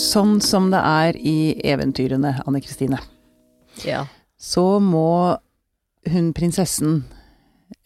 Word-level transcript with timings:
Sånn 0.00 0.38
som 0.44 0.70
det 0.72 0.80
er 0.80 1.16
i 1.18 1.36
eventyrene, 1.66 2.38
Anne 2.46 2.60
Kristine, 2.64 2.98
Ja. 3.84 4.06
så 4.40 4.80
må 4.80 5.38
hun 6.08 6.32
prinsessen, 6.32 7.02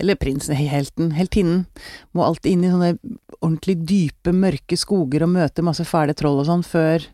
eller 0.00 0.14
prinsen, 0.16 0.54
helten, 0.54 1.10
heltinnen, 1.12 1.66
må 2.14 2.24
alltid 2.24 2.52
inn 2.52 2.64
i 2.64 2.70
sånne 2.70 2.92
ordentlig 3.40 3.76
dype, 3.84 4.32
mørke 4.32 4.78
skoger 4.78 5.24
og 5.26 5.34
møte 5.34 5.64
masse 5.66 5.84
fæle 5.84 6.14
troll 6.16 6.38
og 6.40 6.46
sånn, 6.48 6.64
før 6.64 7.04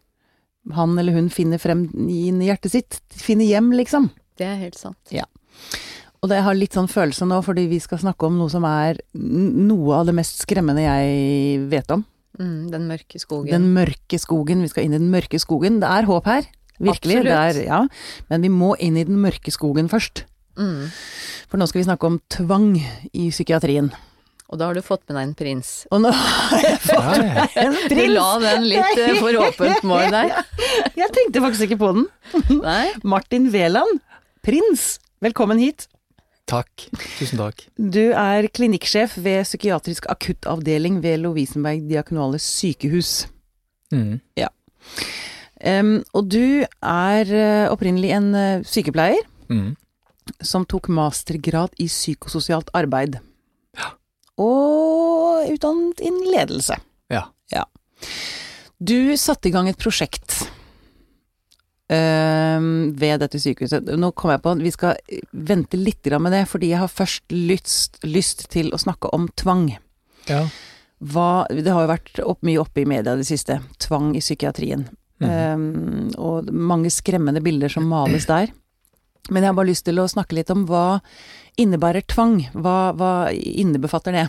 han 0.76 0.98
eller 0.98 1.16
hun 1.16 1.30
finner 1.32 1.58
frem 1.58 1.86
inn 1.96 2.42
i 2.42 2.50
hjertet 2.50 2.70
sitt. 2.74 3.00
Finner 3.16 3.48
hjem, 3.48 3.72
liksom. 3.72 4.10
Det 4.36 4.46
er 4.46 4.60
helt 4.60 4.76
sant. 4.78 4.98
Og 6.20 6.28
det 6.28 6.42
har 6.44 6.54
litt 6.54 6.76
sånn 6.76 6.88
følelse 6.88 7.24
nå, 7.26 7.40
fordi 7.42 7.66
vi 7.70 7.78
skal 7.80 7.98
snakke 8.02 8.28
om 8.28 8.36
noe 8.36 8.52
som 8.52 8.64
er 8.68 9.00
noe 9.16 9.94
av 9.96 10.06
det 10.06 10.14
mest 10.14 10.42
skremmende 10.44 10.84
jeg 10.84 11.64
vet 11.72 11.90
om. 11.96 12.04
Mm, 12.40 12.70
den 12.72 12.88
mørke 12.88 13.20
skogen. 13.20 13.52
Den 13.52 13.68
mørke 13.76 14.18
skogen. 14.20 14.64
Vi 14.64 14.72
skal 14.72 14.86
inn 14.86 14.96
i 14.96 15.00
den 15.00 15.12
mørke 15.12 15.38
skogen. 15.42 15.78
Det 15.82 15.90
er 15.90 16.08
håp 16.08 16.28
her. 16.30 16.48
Virkelig. 16.80 17.18
Er, 17.28 17.58
ja. 17.66 17.80
Men 18.32 18.46
vi 18.46 18.50
må 18.52 18.72
inn 18.80 18.96
i 18.96 19.04
den 19.04 19.20
mørke 19.20 19.52
skogen 19.52 19.90
først. 19.92 20.24
Mm. 20.56 20.88
For 21.50 21.60
nå 21.60 21.68
skal 21.68 21.82
vi 21.82 21.88
snakke 21.88 22.08
om 22.08 22.16
tvang 22.32 22.72
i 23.12 23.28
psykiatrien. 23.28 23.92
Og 24.50 24.58
da 24.58 24.66
har 24.66 24.74
du 24.74 24.82
fått 24.82 25.04
med 25.06 25.14
deg 25.14 25.28
en 25.28 25.36
prins. 25.38 25.68
Og 25.94 26.00
nå 26.02 26.10
har 26.16 26.64
jeg 26.64 26.80
fått 26.88 27.20
med 27.20 27.36
ja. 27.36 27.46
en 27.66 27.76
Du 27.92 28.00
la 28.16 28.26
den 28.42 28.66
litt 28.72 29.04
for 29.22 29.40
åpent 29.44 29.86
mål 29.86 30.08
der. 30.16 30.32
Jeg 30.98 31.12
tenkte 31.14 31.44
faktisk 31.44 31.68
ikke 31.68 31.80
på 31.84 31.92
den. 31.98 32.08
Martin 33.14 33.52
Veland, 33.52 34.00
prins. 34.46 34.94
Velkommen 35.22 35.60
hit. 35.62 35.86
Takk. 36.50 36.86
Tusen 37.18 37.38
takk. 37.38 37.62
Du 37.78 38.10
er 38.10 38.48
klinikksjef 38.50 39.14
ved 39.22 39.44
psykiatrisk 39.46 40.08
akuttavdeling 40.10 40.98
ved 41.04 41.20
Lovisenberg 41.22 41.84
diakonale 41.88 42.40
sykehus. 42.42 43.28
Mm. 43.94 44.18
Em, 45.60 45.90
og 46.16 46.28
du 46.32 46.64
er 46.64 47.30
eh, 47.36 47.66
opprinnelig 47.70 48.12
en 48.16 48.30
eh, 48.34 48.62
sykepleier 48.66 49.26
Mm. 49.50 49.72
som 50.46 50.62
tok 50.64 50.86
mastergrad 50.94 51.72
i 51.82 51.88
psykososialt 51.90 52.68
arbeid. 52.78 53.16
Ja. 53.74 53.88
Og 54.38 55.48
utdannet 55.50 55.98
innen 56.06 56.28
ledelse. 56.30 56.76
Ja. 57.10 57.24
Du 58.80 59.16
satte 59.18 59.50
i 59.50 59.52
gang 59.52 59.66
et 59.68 59.76
prosjekt 59.82 60.38
ved 61.90 63.16
dette 63.18 63.38
sykehuset. 63.42 63.88
Nå 63.98 64.12
kom 64.14 64.30
jeg 64.30 64.42
på 64.44 64.52
vi 64.60 64.70
skal 64.70 64.98
vente 65.32 65.78
litt 65.80 66.06
med 66.22 66.30
det, 66.30 66.44
fordi 66.46 66.68
jeg 66.70 66.78
har 66.78 66.92
først 66.92 67.34
lyst, 67.34 67.98
lyst 68.06 68.44
til 68.52 68.70
å 68.70 68.78
snakke 68.78 69.10
om 69.16 69.26
tvang. 69.34 69.72
Ja. 70.28 70.44
Hva, 71.00 71.48
det 71.50 71.72
har 71.72 71.86
jo 71.86 71.90
vært 71.90 72.22
opp, 72.22 72.42
mye 72.46 72.60
oppe 72.60 72.84
i 72.84 72.88
media 72.88 73.16
det 73.18 73.26
siste. 73.26 73.58
Tvang 73.82 74.12
i 74.14 74.22
psykiatrien. 74.22 74.86
Mhm. 75.20 75.30
Um, 75.30 76.10
og 76.16 76.48
mange 76.52 76.90
skremmende 76.94 77.42
bilder 77.44 77.68
som 77.68 77.88
males 77.88 78.28
der. 78.30 78.52
Men 79.28 79.42
jeg 79.42 79.52
har 79.52 79.58
bare 79.58 79.70
lyst 79.70 79.84
til 79.84 80.00
å 80.00 80.08
snakke 80.08 80.38
litt 80.38 80.50
om 80.52 80.64
hva 80.68 81.00
innebærer 81.60 82.06
tvang? 82.08 82.38
Hva, 82.54 82.92
hva 82.96 83.12
innebefatter 83.34 84.16
det 84.16 84.28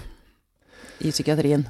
i 1.01 1.13
psykiatrien? 1.13 1.63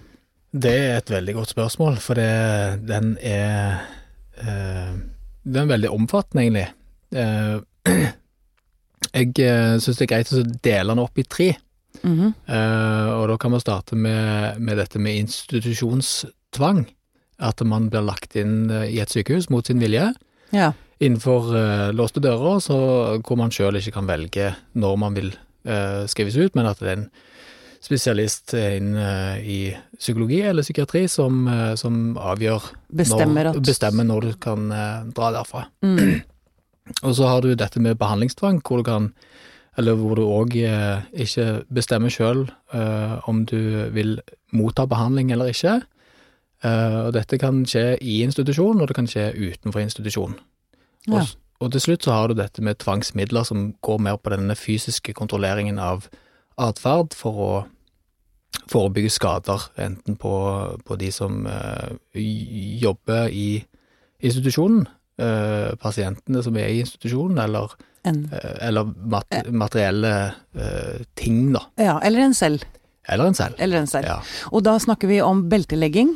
Det 0.52 0.74
er 0.74 0.98
et 0.98 1.12
veldig 1.14 1.38
godt 1.38 1.54
spørsmål, 1.54 2.00
for 2.04 2.20
det, 2.20 2.82
den 2.90 3.14
er 3.24 3.86
eh, 4.42 4.98
Den 5.44 5.64
er 5.64 5.74
veldig 5.74 5.92
omfattende, 5.92 6.46
egentlig. 6.46 6.68
Eh, 7.16 7.58
jeg 9.18 9.34
uh, 9.42 9.76
syns 9.82 9.98
det 9.98 10.06
er 10.06 10.12
greit 10.14 10.34
å 10.34 10.46
dele 10.46 10.94
den 10.94 11.04
opp 11.04 11.22
i 11.22 11.28
tre. 11.28 11.54
Mm 12.02 12.14
-hmm. 12.18 12.34
og 13.14 13.28
da 13.30 13.38
kan 13.38 13.52
vi 13.52 13.60
starte 13.60 13.96
med, 13.96 14.60
med 14.60 14.78
dette 14.78 15.00
med 15.00 15.16
institusjonstvang. 15.16 16.86
At 17.42 17.62
man 17.66 17.90
blir 17.90 18.06
lagt 18.06 18.36
inn 18.38 18.70
eh, 18.70 18.94
i 18.96 19.00
et 19.02 19.10
sykehus 19.10 19.50
mot 19.50 19.66
sin 19.66 19.82
vilje. 19.82 20.12
Ja. 20.54 20.72
Innenfor 21.02 21.50
uh, 21.56 21.90
låste 21.94 22.22
dører, 22.22 22.60
så, 22.62 22.78
hvor 23.26 23.40
man 23.40 23.54
sjøl 23.54 23.80
ikke 23.80 23.96
kan 23.98 24.10
velge 24.10 24.52
når 24.78 25.00
man 25.02 25.18
vil 25.18 25.32
uh, 25.66 26.06
skrives 26.12 26.38
ut, 26.38 26.56
men 26.56 26.70
at 26.70 26.80
det 26.80 26.90
er 26.90 27.00
en 27.00 27.08
spesialist 27.82 28.54
innen 28.54 28.98
eh, 29.02 29.38
i 29.42 29.60
psykologi 29.98 30.42
eller 30.46 30.66
psykiatri 30.66 31.08
som, 31.10 31.48
eh, 31.50 31.74
som 31.80 32.18
avgjør 32.20 32.68
Bestemmer 33.02 33.50
når, 33.50 33.62
bestemmer 33.66 34.06
når 34.06 34.28
du 34.28 34.34
kan 34.42 34.68
eh, 34.76 35.08
dra 35.18 35.32
derfra. 35.38 35.66
Mm. 35.86 36.22
Og 37.08 37.16
så 37.18 37.30
har 37.30 37.42
du 37.42 37.54
dette 37.56 37.82
med 37.82 37.98
behandlingstvang, 37.98 38.62
hvor 38.66 38.82
du 38.82 38.88
kan 38.90 39.12
eller 39.80 39.96
hvor 39.96 40.20
du 40.20 40.26
òg 40.28 40.56
eh, 40.60 41.04
ikke 41.24 41.64
bestemmer 41.72 42.12
sjøl 42.12 42.44
eh, 42.76 43.14
om 43.30 43.46
du 43.48 43.88
vil 43.96 44.18
motta 44.52 44.86
behandling 44.90 45.32
eller 45.32 45.54
ikke. 45.54 45.78
Eh, 46.66 46.98
og 47.06 47.14
dette 47.16 47.40
kan 47.42 47.64
skje 47.66 47.96
i 48.04 48.20
institusjon, 48.26 48.82
og 48.82 48.90
det 48.90 48.98
kan 48.98 49.08
skje 49.10 49.30
utenfor 49.38 49.84
institusjon. 49.84 50.36
Ja. 51.08 51.22
Og, 51.22 51.32
og 51.64 51.72
til 51.72 51.86
slutt 51.86 52.04
så 52.06 52.18
har 52.18 52.28
du 52.30 52.36
dette 52.38 52.64
med 52.66 52.82
tvangsmidler 52.84 53.48
som 53.48 53.72
går 53.86 54.04
mer 54.04 54.20
på 54.20 54.34
denne 54.36 54.58
fysiske 54.60 55.16
kontrolleringen 55.18 55.80
av 55.80 56.10
atferd 56.62 57.16
for 57.18 57.44
å 57.44 57.52
forebygge 58.72 59.12
skader, 59.12 59.68
enten 59.82 60.18
på, 60.20 60.34
på 60.86 60.98
de 61.00 61.12
som 61.14 61.46
uh, 61.48 61.92
jobber 62.16 63.32
i 63.32 63.62
institusjonen, 64.22 64.86
uh, 65.22 65.72
pasientene 65.82 66.44
som 66.44 66.58
er 66.60 66.72
i 66.72 66.82
institusjonen, 66.84 67.40
eller, 67.44 67.74
eh, 68.08 68.68
eller 68.68 68.92
mat 69.12 69.40
materielle 69.52 70.14
eh, 70.56 71.02
ting, 71.16 71.52
da. 71.54 71.66
ja, 71.80 71.98
eller 72.04 72.28
en 72.28 72.36
selv. 72.38 72.66
Eller 73.08 73.32
en 73.32 73.38
selv. 73.38 73.56
Eller 73.60 73.82
en 73.82 73.90
selv. 73.90 74.08
Ja. 74.10 74.20
Og 74.52 74.64
da 74.66 74.78
snakker 74.80 75.10
vi 75.10 75.22
om 75.26 75.48
beltelegging 75.50 76.16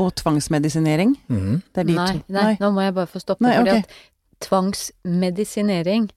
og 0.00 0.14
tvangsmedisinering. 0.20 1.14
Mm. 1.28 1.60
Det 1.74 1.84
er 1.84 1.88
de 1.88 1.96
Nei, 1.96 2.08
to. 2.16 2.24
nei, 2.32 2.50
nå 2.60 2.72
må 2.72 2.86
jeg 2.86 2.96
bare 2.96 3.10
få 3.10 3.20
stoppe. 3.22 3.44
Nei, 3.44 3.58
fordi 3.60 3.74
ok. 3.76 3.84
at 3.84 4.48
tvangsmedisinering 4.48 6.08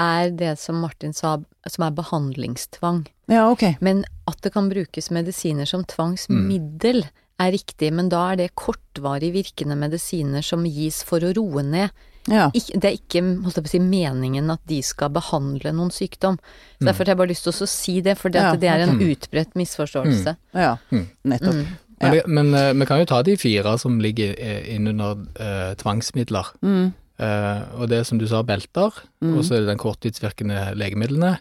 er 0.00 0.30
det 0.34 0.56
som 0.60 0.80
Martin 0.82 1.14
sa, 1.16 1.38
som 1.68 1.86
er 1.86 1.94
behandlingstvang. 1.96 3.04
Ja, 3.30 3.46
okay. 3.50 3.76
Men 3.80 4.04
at 4.28 4.40
det 4.42 4.52
kan 4.52 4.68
brukes 4.70 5.10
medisiner 5.14 5.68
som 5.68 5.84
tvangsmiddel 5.88 7.04
er 7.40 7.52
riktig, 7.54 7.92
men 7.96 8.10
da 8.12 8.32
er 8.32 8.40
det 8.42 8.48
kortvarig 8.58 9.30
virkende 9.32 9.76
medisiner 9.78 10.42
som 10.44 10.66
gis 10.68 11.00
for 11.06 11.22
å 11.24 11.30
roe 11.36 11.62
ned. 11.64 11.90
Ja. 12.28 12.50
Ik 12.52 12.66
det 12.76 12.84
er 12.90 12.96
ikke 12.98 13.22
holdt 13.42 13.56
jeg 13.56 13.64
på 13.64 13.70
å 13.70 13.72
si, 13.72 13.80
meningen 13.80 14.50
at 14.52 14.60
de 14.68 14.82
skal 14.84 15.08
behandle 15.14 15.72
noen 15.72 15.92
sykdom. 15.94 16.36
Så 16.78 16.84
Derfor 16.90 17.06
har 17.06 17.14
jeg 17.14 17.20
bare 17.22 17.32
lyst 17.32 17.46
til 17.48 17.54
å 17.54 17.68
si 17.70 17.94
det, 18.04 18.18
for 18.20 18.28
det, 18.34 18.42
Ja, 18.42 18.56
det 18.60 18.68
er 18.68 18.84
en 18.84 18.96
ok. 18.98 19.06
utbredt 19.14 19.54
misforståelse. 19.56 20.36
ja. 20.54 20.76
Mm. 20.90 21.06
Nettopp. 21.24 21.54
Mm. 21.54 21.78
Men, 22.00 22.12
vi, 22.12 22.20
men 22.26 22.54
uh, 22.54 22.72
vi 22.80 22.86
kan 22.88 22.98
jo 22.98 23.08
ta 23.08 23.22
de 23.22 23.36
fire 23.36 23.78
som 23.78 23.98
ligger 24.00 24.34
eh, 24.40 24.74
innunder 24.74 25.18
uh, 25.40 25.74
tvangsmidler. 25.76 26.46
Mm. 26.64 26.92
Eh, 27.20 27.58
og 27.76 27.90
det 27.92 27.98
er 28.00 28.06
som 28.08 28.18
du 28.20 28.26
sa, 28.28 28.40
belter, 28.42 28.90
Mm. 29.20 29.34
og 29.36 29.44
så 29.44 29.54
er 29.56 29.60
det 29.60 29.68
den 29.68 29.80
korttidsvirkende 29.80 30.74
legemidlene, 30.80 31.34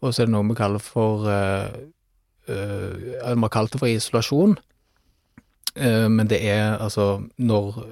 og 0.00 0.12
så 0.12 0.22
er 0.22 0.28
det 0.28 0.34
noe 0.34 0.48
vi 0.48 0.58
kaller 0.58 0.82
for 0.82 1.26
uh, 1.28 1.70
Vi 2.50 3.16
har 3.22 3.52
kalt 3.52 3.74
det 3.74 3.80
for 3.82 3.90
isolasjon, 3.90 4.56
uh, 5.76 6.08
men 6.10 6.30
det 6.30 6.40
er 6.50 6.80
altså 6.80 7.22
når 7.36 7.82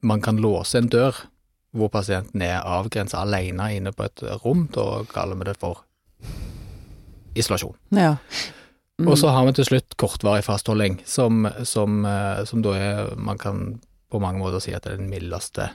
man 0.00 0.20
kan 0.24 0.40
låse 0.40 0.78
en 0.80 0.88
dør 0.88 1.16
hvor 1.76 1.90
pasienten 1.92 2.42
er 2.42 2.64
avgrensa 2.66 3.20
alene 3.22 3.68
inne 3.76 3.92
på 3.94 4.08
et 4.08 4.22
rom, 4.42 4.64
da 4.74 5.04
kaller 5.12 5.38
vi 5.38 5.46
det 5.46 5.54
for 5.60 5.84
isolasjon. 7.38 7.76
Ja. 7.94 8.16
Mm. 8.98 9.08
Og 9.08 9.18
så 9.20 9.30
har 9.32 9.46
vi 9.46 9.54
til 9.56 9.68
slutt 9.68 9.94
kortvarig 10.00 10.42
fastholding, 10.44 10.98
som, 11.06 11.46
som, 11.64 12.02
som 12.44 12.64
da 12.64 12.74
er 12.76 13.14
Man 13.16 13.38
kan 13.38 13.78
på 14.10 14.18
mange 14.18 14.42
måter 14.42 14.60
si 14.60 14.74
at 14.74 14.84
det 14.84 14.96
er 14.96 15.00
den 15.00 15.12
mildeste 15.12 15.70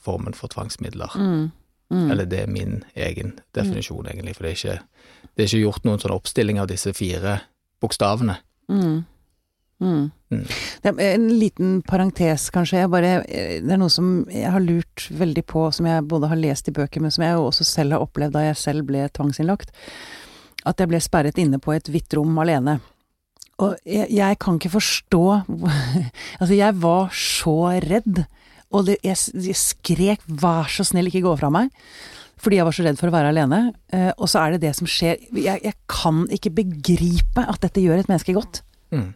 formen 0.00 0.36
for 0.36 0.52
tvangsmidler. 0.52 1.18
mm. 1.18 1.50
Mm. 1.92 2.10
Eller 2.10 2.26
det 2.26 2.42
er 2.42 2.50
min 2.50 2.80
egen 2.94 3.36
definisjon, 3.54 4.08
egentlig, 4.10 4.34
for 4.36 4.46
det 4.46 4.52
er 4.52 4.56
ikke, 4.56 4.78
det 5.34 5.44
er 5.44 5.50
ikke 5.50 5.62
gjort 5.62 5.84
noen 5.86 6.02
sånn 6.02 6.16
oppstilling 6.16 6.58
av 6.62 6.70
disse 6.70 6.92
fire 6.96 7.38
bokstavene. 7.82 8.40
Mm. 8.72 9.04
Mm. 9.78 10.10
Mm. 10.30 10.44
Det 10.82 10.94
en 11.04 11.28
liten 11.38 11.82
parentes, 11.86 12.48
kanskje. 12.50 12.80
Jeg 12.80 12.90
bare, 12.90 13.12
det 13.62 13.72
er 13.72 13.80
noe 13.80 13.92
som 13.92 14.24
jeg 14.32 14.50
har 14.50 14.64
lurt 14.64 15.06
veldig 15.12 15.44
på, 15.46 15.68
som 15.72 15.86
jeg 15.86 16.06
både 16.08 16.30
har 16.32 16.40
lest 16.40 16.70
i 16.70 16.74
bøker, 16.74 17.04
men 17.04 17.14
som 17.14 17.26
jeg 17.26 17.36
jo 17.36 17.46
også 17.50 17.66
selv 17.68 17.96
har 17.96 18.06
opplevd 18.06 18.34
da 18.34 18.46
jeg 18.48 18.60
selv 18.60 18.88
ble 18.88 19.06
tvangsinnlagt. 19.14 19.70
At 20.66 20.80
jeg 20.80 20.90
ble 20.90 21.00
sperret 21.04 21.38
inne 21.38 21.60
på 21.62 21.76
et 21.76 21.90
hvitt 21.92 22.16
rom 22.16 22.34
alene. 22.42 22.80
Og 23.62 23.76
jeg, 23.88 24.08
jeg 24.12 24.36
kan 24.42 24.58
ikke 24.58 24.74
forstå 24.74 25.20
Altså, 26.42 26.52
jeg 26.52 26.74
var 26.82 27.14
så 27.16 27.56
redd. 27.86 28.26
Og 28.76 28.86
det, 28.90 29.00
jeg, 29.04 29.16
jeg 29.34 29.56
skrek 29.58 30.22
'vær 30.28 30.70
så 30.72 30.86
snill, 30.86 31.08
ikke 31.10 31.24
gå 31.24 31.34
fra 31.40 31.50
meg', 31.52 31.72
fordi 32.36 32.58
jeg 32.58 32.68
var 32.68 32.76
så 32.76 32.84
redd 32.84 32.98
for 33.00 33.10
å 33.10 33.14
være 33.14 33.32
alene. 33.32 33.60
Eh, 33.96 34.10
og 34.12 34.28
så 34.28 34.42
er 34.44 34.54
det 34.54 34.64
det 34.66 34.74
som 34.76 34.88
skjer. 34.90 35.22
Jeg, 35.32 35.62
jeg 35.64 35.76
kan 35.88 36.26
ikke 36.32 36.52
begripe 36.58 37.44
at 37.44 37.62
dette 37.64 37.80
gjør 37.80 38.02
et 38.02 38.10
menneske 38.10 38.36
godt. 38.36 38.60
Mm. 38.92 39.14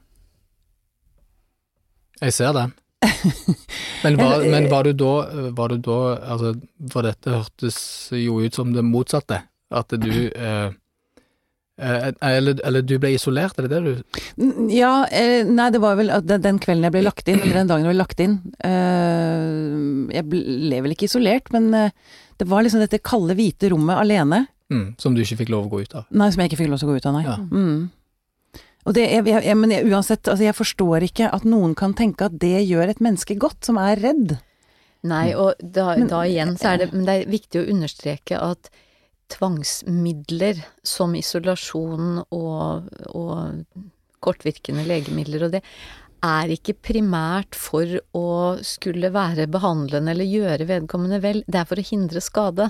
Jeg 2.20 2.36
ser 2.36 2.56
den. 2.56 2.72
Men 4.04 4.16
var, 4.16 4.42
men 4.44 4.66
var 4.68 4.84
du 4.84 4.92
da, 4.96 5.12
var 5.56 5.72
du 5.72 5.80
da 5.80 5.96
altså, 6.32 6.50
For 6.92 7.04
dette 7.04 7.32
hørtes 7.32 7.78
jo 8.12 8.38
ut 8.44 8.56
som 8.56 8.74
det 8.74 8.84
motsatte. 8.84 9.42
At 9.72 9.92
du 9.92 10.10
eh, 10.10 10.32
eh, 10.36 10.72
eller, 11.80 12.60
eller 12.66 12.82
du 12.84 12.94
ble 13.00 13.14
isolert, 13.16 13.56
er 13.58 13.66
det 13.68 13.70
det 13.72 13.80
du 13.84 14.70
Ja, 14.74 15.06
eh, 15.10 15.44
nei, 15.48 15.70
det 15.74 15.80
var 15.82 15.96
vel 15.98 16.12
den, 16.28 16.42
den 16.44 16.58
kvelden 16.62 16.84
jeg 16.88 16.92
ble 16.94 17.02
lagt 17.06 17.28
inn, 17.32 17.40
eller 17.40 17.60
den 17.62 17.70
dagen 17.70 17.86
jeg 17.86 17.94
ble 17.94 18.00
lagt 18.02 18.20
inn 18.24 18.34
eh, 18.68 20.16
Jeg 20.16 20.26
ble 20.30 20.80
vel 20.84 20.94
ikke 20.96 21.08
isolert, 21.08 21.50
men 21.54 21.70
eh, 21.76 21.94
det 22.40 22.48
var 22.48 22.64
liksom 22.64 22.80
dette 22.84 23.00
kalde, 23.04 23.34
hvite 23.36 23.68
rommet 23.72 23.98
alene. 24.00 24.42
mm, 24.72 24.94
Som 25.00 25.14
du 25.16 25.20
ikke 25.24 25.40
fikk 25.42 25.50
lov 25.52 25.66
å 25.68 25.72
gå 25.74 25.82
ut 25.84 25.96
av? 26.00 26.06
Nei, 26.10 26.30
som 26.32 26.40
jeg 26.44 26.50
ikke 26.52 26.60
fikk 26.62 26.70
lov 26.72 26.80
til 26.80 26.88
å 26.88 26.92
gå 26.92 27.00
ut 27.00 27.08
av, 27.10 27.16
nei. 27.18 27.24
Ja. 27.26 27.38
Mm. 27.50 27.90
Og 28.88 28.94
det, 28.96 29.02
jeg, 29.12 29.26
jeg, 29.28 29.56
men 29.60 29.74
jeg, 29.74 29.84
uansett, 29.92 30.24
altså 30.24 30.46
jeg 30.46 30.56
forstår 30.56 31.04
ikke 31.10 31.28
at 31.36 31.44
noen 31.44 31.74
kan 31.76 31.92
tenke 31.98 32.30
at 32.30 32.38
det 32.40 32.62
gjør 32.64 32.94
et 32.94 33.02
menneske 33.04 33.36
godt, 33.36 33.58
som 33.68 33.76
er 33.82 34.00
redd. 34.00 34.38
Nei, 35.04 35.34
og 35.36 35.60
da, 35.60 35.90
Men- 36.00 36.08
da 36.08 36.22
igjen 36.28 36.54
så 36.60 36.72
er 36.74 36.80
det 36.82 36.90
Men 36.92 37.04
det 37.08 37.12
er 37.18 37.28
viktig 37.32 37.60
å 37.62 37.68
understreke 37.72 38.40
at 38.40 38.68
tvangsmidler 39.32 40.60
som 40.86 41.14
isolasjon 41.18 42.22
og, 42.26 42.90
og 43.14 43.64
kortvirkende 44.24 44.84
legemidler 44.88 45.46
og 45.46 45.56
det, 45.56 45.64
er 46.20 46.52
ikke 46.52 46.76
primært 46.84 47.56
for 47.56 47.88
å 48.16 48.28
skulle 48.66 49.08
være 49.14 49.48
behandlende 49.48 50.12
eller 50.12 50.28
gjøre 50.28 50.66
vedkommende 50.68 51.20
vel, 51.24 51.40
det 51.48 51.62
er 51.62 51.68
for 51.68 51.80
å 51.80 51.86
hindre 51.90 52.20
skade. 52.24 52.68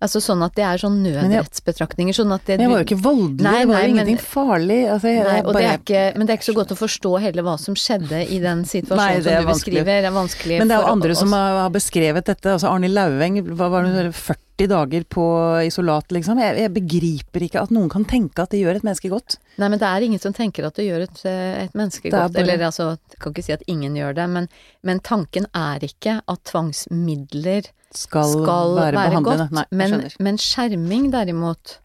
Altså 0.00 0.16
sånn 0.24 0.40
at 0.42 0.54
det 0.56 0.64
er 0.64 0.78
sånn 0.80 1.02
nødrettsbetraktninger, 1.04 2.14
sånn 2.16 2.32
at 2.32 2.44
det 2.48 2.56
Men 2.56 2.64
jeg 2.66 2.70
var 2.72 2.80
jo 2.80 2.86
ikke 2.88 3.02
voldelig, 3.04 3.42
Nei, 3.44 3.58
det 3.60 3.68
var 3.68 3.74
jo 3.74 3.88
jo 3.88 3.94
men- 3.94 4.06
ingenting 4.08 4.20
farlig. 4.24 4.78
Altså, 4.88 5.08
jeg, 5.12 5.24
Nei, 5.26 5.34
jeg 5.36 5.44
bare, 5.44 5.60
det 5.60 5.84
ikke, 5.84 6.04
men 6.16 6.26
det 6.26 6.32
er 6.32 6.38
ikke 6.40 6.48
så 6.52 6.54
godt 6.56 6.72
å 6.72 6.78
forstå 6.80 7.12
heller 7.20 7.42
hva 7.42 7.56
som 7.60 7.74
skjedde 7.74 8.20
i 8.30 8.38
den 8.40 8.62
situasjonen 8.64 8.96
Nei, 8.96 9.20
som 9.20 9.32
du 9.44 9.48
vanskelig. 9.50 9.84
beskriver. 9.84 10.00
Det 10.00 10.08
er 10.10 10.16
vanskelig 10.16 10.58
men 10.58 10.68
det 10.68 10.76
er 10.76 10.80
jo 10.80 10.92
andre 10.94 11.10
oss. 11.10 11.18
som 11.18 11.32
har, 11.32 11.70
beskrevet 11.70 12.24
dette. 12.24 12.46
Altså 12.56 12.68
Arne 12.72 12.88
Lauveng 12.88 13.42
hva 13.44 13.68
var 13.70 13.82
det, 13.84 14.14
40 14.14 14.68
dager 14.68 15.04
på 15.04 15.24
isolat, 15.66 16.08
liksom. 16.12 16.38
Jeg, 16.40 16.56
jeg 16.56 16.72
begriper 16.74 17.40
ikke 17.48 17.62
at 17.62 17.70
noen 17.70 17.88
kan 17.90 18.04
tenke 18.04 18.40
at 18.42 18.50
det 18.50 18.60
gjør 18.60 18.76
et 18.76 18.82
menneske 18.84 19.08
godt. 19.08 19.36
Nei, 19.58 19.68
men 19.68 19.78
det 19.78 19.88
er 19.88 20.00
ingen 20.04 20.18
som 20.20 20.32
tenker 20.32 20.64
at 20.66 20.74
det 20.76 20.84
gjør 20.88 21.02
et, 21.04 21.20
et 21.26 21.72
menneske 21.76 22.10
godt. 22.10 22.32
bare- 22.32 22.40
Eller 22.42 22.64
altså, 22.66 22.96
jeg 23.08 23.20
kan 23.20 23.32
ikke 23.32 23.44
si 23.44 23.52
at 23.52 23.62
ingen 23.68 23.94
gjør 23.96 24.14
det, 24.16 24.28
men, 24.28 24.48
men 24.82 25.00
tanken 25.00 25.44
er 25.54 25.78
ikke 25.80 26.22
at 26.26 26.44
tvangsmidler 26.44 27.68
Skal, 27.90 28.28
skal 28.30 28.74
være, 28.76 28.94
være, 28.94 29.22
godt. 29.26 29.54
Nei, 29.54 29.64
men, 29.74 30.04
men 30.22 30.38
skjerming 30.38 31.08
derimot, 31.10 31.78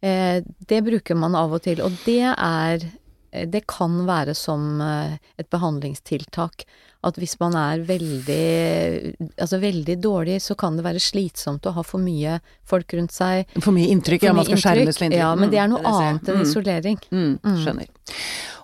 eh, 0.00 0.40
det 0.40 0.80
bruker 0.86 1.18
man 1.20 1.36
av 1.36 1.52
og 1.58 1.64
til, 1.66 1.82
og 1.84 1.92
det 2.06 2.22
er 2.32 2.86
eh, 2.86 3.44
det 3.52 3.66
kan 3.68 4.00
være 4.08 4.36
som 4.38 4.80
eh, 4.80 5.18
et 5.40 5.50
behandlingstiltak. 5.52 6.64
At 7.04 7.18
hvis 7.20 7.34
man 7.40 7.52
er 7.60 7.82
veldig, 7.84 9.14
altså 9.36 9.58
veldig 9.60 9.96
dårlig, 10.00 10.38
så 10.40 10.54
kan 10.56 10.76
det 10.78 10.84
være 10.86 11.02
slitsomt 11.04 11.66
å 11.68 11.72
ha 11.76 11.82
for 11.84 12.00
mye 12.00 12.38
folk 12.64 12.94
rundt 12.96 13.12
seg. 13.12 13.44
For 13.60 13.72
mye 13.76 13.90
inntrykk, 13.92 14.24
ja. 14.24 14.32
Man 14.32 14.46
skal 14.48 14.62
skjermes 14.62 14.96
inntrykk. 14.96 15.12
for. 15.12 15.18
Ja, 15.20 15.34
men 15.36 15.50
det 15.52 15.58
er 15.60 15.68
noe 15.68 15.82
Mm, 15.84 15.90
annet 15.92 16.28
enn 16.32 16.38
Mm. 16.40 16.42
isolering. 16.46 16.98
Mm, 17.12 17.38
Mm. 17.44 17.58
skjønner. 17.64 17.88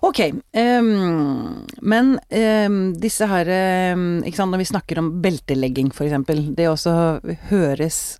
Ok, 0.03 0.19
um, 0.57 1.65
men 1.81 2.19
um, 2.31 2.93
disse 2.97 3.27
her 3.29 3.45
um, 3.93 4.23
Ikke 4.23 4.35
sant, 4.39 4.49
når 4.51 4.57
vi 4.63 4.65
snakker 4.71 4.97
om 4.97 5.21
beltelegging 5.21 5.91
for 5.93 6.05
eksempel, 6.07 6.55
det 6.55 6.65
også 6.67 7.21
høres 7.51 8.17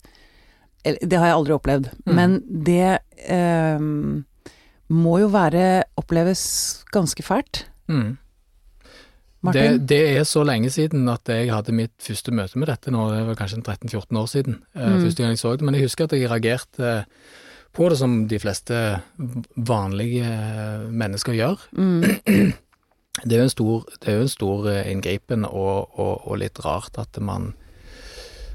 Det 0.84 1.14
har 1.18 1.28
jeg 1.28 1.36
aldri 1.38 1.54
opplevd, 1.58 1.90
Mm. 2.06 2.16
men 2.16 2.44
det 2.66 3.00
ehm, 3.30 4.24
må 4.90 5.20
jo 5.22 5.28
være 5.30 5.84
oppleves 5.98 6.84
ganske 6.92 7.22
fælt. 7.24 7.66
Mm. 7.88 8.18
Det, 9.42 9.88
det 9.90 10.02
er 10.20 10.24
så 10.30 10.44
lenge 10.46 10.70
siden 10.70 11.08
at 11.10 11.26
jeg 11.34 11.50
hadde 11.50 11.74
mitt 11.74 11.96
første 12.06 12.32
møte 12.32 12.60
med 12.62 12.68
dette 12.70 12.92
nå, 12.94 13.08
det 13.10 13.24
var 13.26 13.40
kanskje 13.40 13.62
13-14 13.64 14.20
år 14.22 14.28
siden, 14.30 14.60
eh, 14.76 14.90
Mm. 14.92 15.00
første 15.02 15.24
gang 15.24 15.32
jeg 15.34 15.40
så 15.42 15.56
det. 15.58 15.66
Men 15.66 15.74
jeg 15.80 15.84
husker 15.88 16.04
at 16.06 16.14
jeg 16.14 16.30
reagerte 16.30 17.06
på 17.74 17.90
det 17.90 17.98
som 17.98 18.28
de 18.28 18.40
fleste 18.40 19.02
vanlige 19.56 20.28
mennesker 20.92 21.34
gjør. 21.34 21.64
Mm, 21.72 22.54
Det 23.26 23.36
er 23.36 23.42
jo 23.42 23.44
en 23.44 23.50
stor, 23.52 23.82
det 24.00 24.08
er 24.08 24.16
jo 24.16 24.22
en 24.24 24.30
stor 24.32 24.68
eh, 24.72 24.86
inngripen 24.92 25.44
og, 25.46 26.00
og, 26.00 26.28
og 26.32 26.38
litt 26.40 26.62
rart 26.64 26.96
at 26.98 27.18
man, 27.20 27.50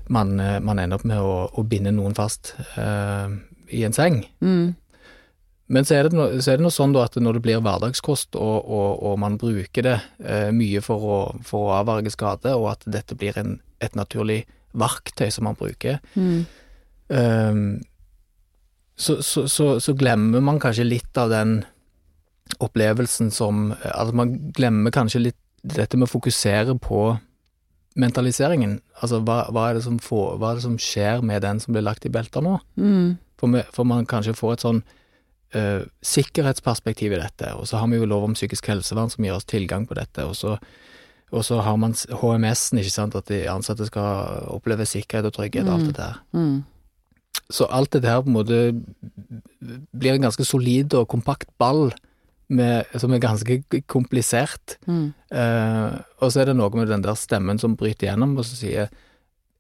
man, 0.09 0.41
eh, 0.41 0.61
man 0.65 0.79
ender 0.81 0.97
opp 0.97 1.05
med 1.05 1.21
å, 1.21 1.35
å 1.53 1.65
binde 1.69 1.93
noen 1.93 2.15
fast 2.17 2.55
uh, 2.79 3.29
i 3.69 3.83
en 3.85 3.93
seng. 3.93 4.23
mm, 4.41 4.75
Men 5.67 5.87
så 5.87 5.97
er, 5.97 6.07
det 6.07 6.15
no, 6.15 6.29
så 6.39 6.53
er 6.53 6.61
det 6.61 6.67
noe 6.67 6.75
sånn 6.75 6.95
at 7.01 7.17
når 7.19 7.39
det 7.39 7.43
blir 7.43 7.63
hverdagskost 7.65 8.39
og, 8.39 8.69
og, 8.71 9.01
og 9.09 9.17
man 9.19 9.39
bruker 9.41 9.83
det 9.83 9.97
eh, 10.23 10.51
mye 10.55 10.83
for 10.85 11.03
å, 11.03 11.17
for 11.47 11.67
å 11.67 11.75
avverge 11.81 12.13
skade, 12.15 12.53
og 12.55 12.71
at 12.77 12.87
dette 12.87 13.19
blir 13.19 13.39
en, 13.41 13.57
et 13.83 13.99
naturlig 13.99 14.45
verktøy 14.79 15.27
som 15.35 15.49
man 15.49 15.59
bruker, 15.59 15.99
mm, 16.15 16.39
eh, 17.19 17.61
så, 18.97 19.19
så, 19.27 19.47
så, 19.51 19.67
så 19.83 19.97
glemmer 19.99 20.45
man 20.45 20.63
kanskje 20.63 20.87
litt 20.87 21.19
av 21.21 21.35
den 21.35 21.59
opplevelsen 22.63 23.33
som 23.35 23.73
Altså 23.75 24.15
man 24.17 24.37
glemmer 24.55 24.95
kanskje 24.95 25.25
litt 25.27 25.41
dette 25.67 25.99
med 25.99 26.07
å 26.07 26.13
fokusere 26.13 26.77
på 26.79 27.01
mentaliseringen. 27.99 28.79
Altså 29.01 29.19
hva, 29.25 29.41
hva, 29.51 29.69
er 29.69 29.79
det 29.79 29.87
som 29.87 29.97
får, 30.03 30.37
hva 30.39 30.53
er 30.53 30.61
det 30.61 30.65
som 30.67 30.77
skjer 30.81 31.25
med 31.27 31.43
den 31.45 31.61
som 31.63 31.75
blir 31.75 31.85
lagt 31.85 32.07
i 32.07 32.13
belter 32.13 32.45
nå? 32.45 32.59
mm, 32.77 33.17
For, 33.41 33.59
for 33.75 33.89
man 33.89 34.07
kanskje 34.09 34.37
får 34.37 34.55
et 34.55 34.65
sånn 34.67 34.83
eh, 35.55 35.83
sikkerhetsperspektiv 36.03 37.13
i 37.13 37.21
dette, 37.21 37.55
og 37.55 37.67
så 37.69 37.79
har 37.79 37.89
vi 37.89 37.97
jo 38.01 38.07
lov 38.07 38.25
om 38.25 38.35
psykisk 38.35 38.67
helsevern 38.67 39.11
som 39.11 39.25
gir 39.25 39.35
oss 39.37 39.45
tilgang 39.45 39.87
på 39.87 39.95
dette, 39.95 40.25
og 40.25 40.35
så, 40.37 40.57
og 41.33 41.45
så 41.45 41.61
har 41.63 41.77
man 41.77 41.93
HMS-en, 41.95 42.79
ikke 42.79 42.91
sant, 42.95 43.15
at 43.15 43.27
de 43.29 43.45
ansatte 43.51 43.87
skal 43.87 44.47
oppleve 44.53 44.87
sikkerhet 44.87 45.27
og 45.27 45.33
trygghet 45.39 45.67
og 45.69 45.75
alt 45.79 45.87
Mm. 45.87 45.93
det 45.93 45.97
der. 45.97 46.21
mm, 46.33 46.65
Så 47.51 47.67
alt 47.71 47.93
det 47.93 48.03
der 48.03 48.23
på 48.23 48.27
en 48.27 48.33
måte 48.33 48.83
blir 49.95 50.15
en 50.15 50.23
ganske 50.23 50.45
solid 50.45 50.95
og 50.95 51.09
kompakt 51.09 51.49
ball 51.59 51.93
med, 52.49 52.85
som 52.97 53.13
er 53.13 53.19
ganske 53.19 53.63
komplisert. 53.87 54.77
mm. 54.87 55.13
Uh, 55.31 55.99
og 56.23 56.31
så 56.33 56.41
er 56.41 56.45
det 56.47 56.57
noe 56.57 56.71
med 56.71 56.89
den 56.89 57.03
der 57.03 57.15
stemmen 57.15 57.59
som 57.59 57.77
bryter 57.77 58.07
gjennom 58.09 58.37
og 58.39 58.45
så 58.45 58.57
sier 58.57 58.89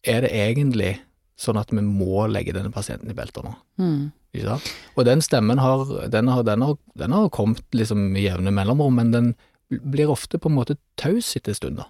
er 0.04 0.20
det 0.22 0.30
egentlig 0.32 1.00
sånn 1.36 1.58
at 1.60 1.70
vi 1.70 1.82
må 1.84 2.26
legge 2.32 2.52
denne 2.56 2.72
pasienten 2.72 3.10
i 3.10 3.14
belter 3.16 3.44
nå? 3.44 3.54
mm. 3.78 4.12
Ikke 4.36 4.50
sant? 4.50 4.70
Og 4.98 5.04
den 5.08 5.22
stemmen 5.24 5.58
har, 5.58 5.84
den 6.12 6.28
har, 6.28 6.42
den 6.44 6.60
har, 6.60 6.74
den 7.00 7.12
har 7.16 7.28
kommet 7.32 7.62
liksom 7.72 8.10
i 8.16 8.26
jevne 8.26 8.52
mellomrom, 8.52 8.94
men 8.98 9.10
den 9.14 9.30
blir 9.70 10.10
ofte 10.12 10.36
på 10.38 10.50
en 10.50 10.56
måte 10.58 10.76
taus 11.00 11.30
etter 11.38 11.54
en 11.54 11.56
stund, 11.56 11.76
da. 11.80 11.86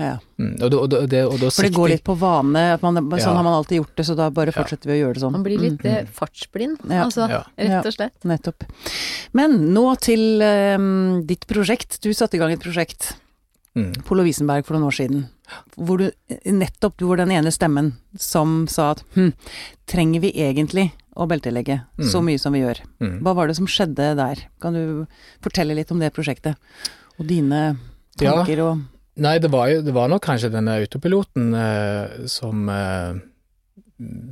Ja. 0.00 0.14
Mm, 0.40 0.54
og, 0.62 0.70
da- 0.72 0.78
og, 0.80 0.86
da- 0.88 1.02
det, 1.06 1.20
og 1.28 1.36
da 1.42 1.50
For 1.52 1.66
det 1.68 1.74
går 1.76 1.90
litt 1.92 2.04
på 2.06 2.14
vane, 2.16 2.62
at 2.78 2.80
man, 2.82 2.96
sånn 2.96 3.18
Ja. 3.20 3.34
har 3.36 3.44
man 3.44 3.52
alltid 3.58 3.82
gjort 3.82 3.96
det, 4.00 4.06
så 4.08 4.16
da 4.16 4.30
bare 4.30 4.46
Ja. 4.48 4.56
fortsetter 4.62 4.88
vi 4.88 4.96
å 4.96 5.00
gjøre 5.04 5.14
det 5.14 5.20
sånn. 5.26 5.32
Man 5.36 5.42
blir 5.44 5.58
litt 5.60 5.82
Mm. 5.84 5.92
eh, 5.92 6.06
fartsblind, 6.06 6.78
Ja. 6.88 7.04
altså. 7.04 7.28
Ja. 7.28 7.42
Rett 7.58 7.86
og 7.86 7.92
slett. 7.92 8.16
Nettopp. 8.24 8.64
Men 9.34 9.74
nå 9.74 10.00
til 10.00 10.40
um, 10.40 11.26
ditt 11.26 11.46
prosjekt. 11.46 12.00
Du 12.00 12.08
satte 12.14 12.34
i 12.36 12.38
gang 12.38 12.50
et 12.52 12.60
prosjekt 12.64 13.12
Mm, 13.74 13.92
på 14.04 14.16
Lovisenberg 14.18 14.66
for 14.66 14.76
noen 14.76 14.88
år 14.90 14.96
siden. 14.98 15.22
Hvor 15.80 15.96
du 15.98 16.10
nettopp 16.44 17.00
var 17.08 17.16
den 17.22 17.30
ene 17.32 17.48
stemmen 17.54 17.94
som 18.20 18.66
sa 18.68 18.90
at 18.92 19.00
hm, 19.14 19.30
trenger 19.88 20.20
vi 20.20 20.32
egentlig 20.44 20.90
å 21.16 21.24
beltelegge 21.28 21.78
så 22.00 22.20
Mm. 22.20 22.24
mye 22.26 22.38
som 22.40 22.52
vi 22.52 22.60
gjør? 22.60 22.82
mm. 23.00 23.18
Hva 23.24 23.34
var 23.34 23.46
det 23.48 23.56
som 23.56 23.66
skjedde 23.66 24.10
der? 24.16 24.42
Kan 24.60 24.74
du 24.76 25.06
fortelle 25.40 25.74
litt 25.74 25.90
om 25.90 25.98
det 26.00 26.12
prosjektet? 26.12 26.56
Og 27.18 27.26
dine 27.26 27.76
Ja. 28.20 28.34
tanker 28.44 28.60
og 28.60 28.82
Nei, 29.16 29.38
det 29.38 29.50
var 29.52 29.68
jo 29.68 29.82
det 29.82 29.92
var 29.92 30.08
nok 30.08 30.22
kanskje 30.24 30.50
denne 30.52 30.76
autopiloten 30.80 31.54
eh, 31.54 32.26
som 32.26 32.68
eh, 32.68 33.14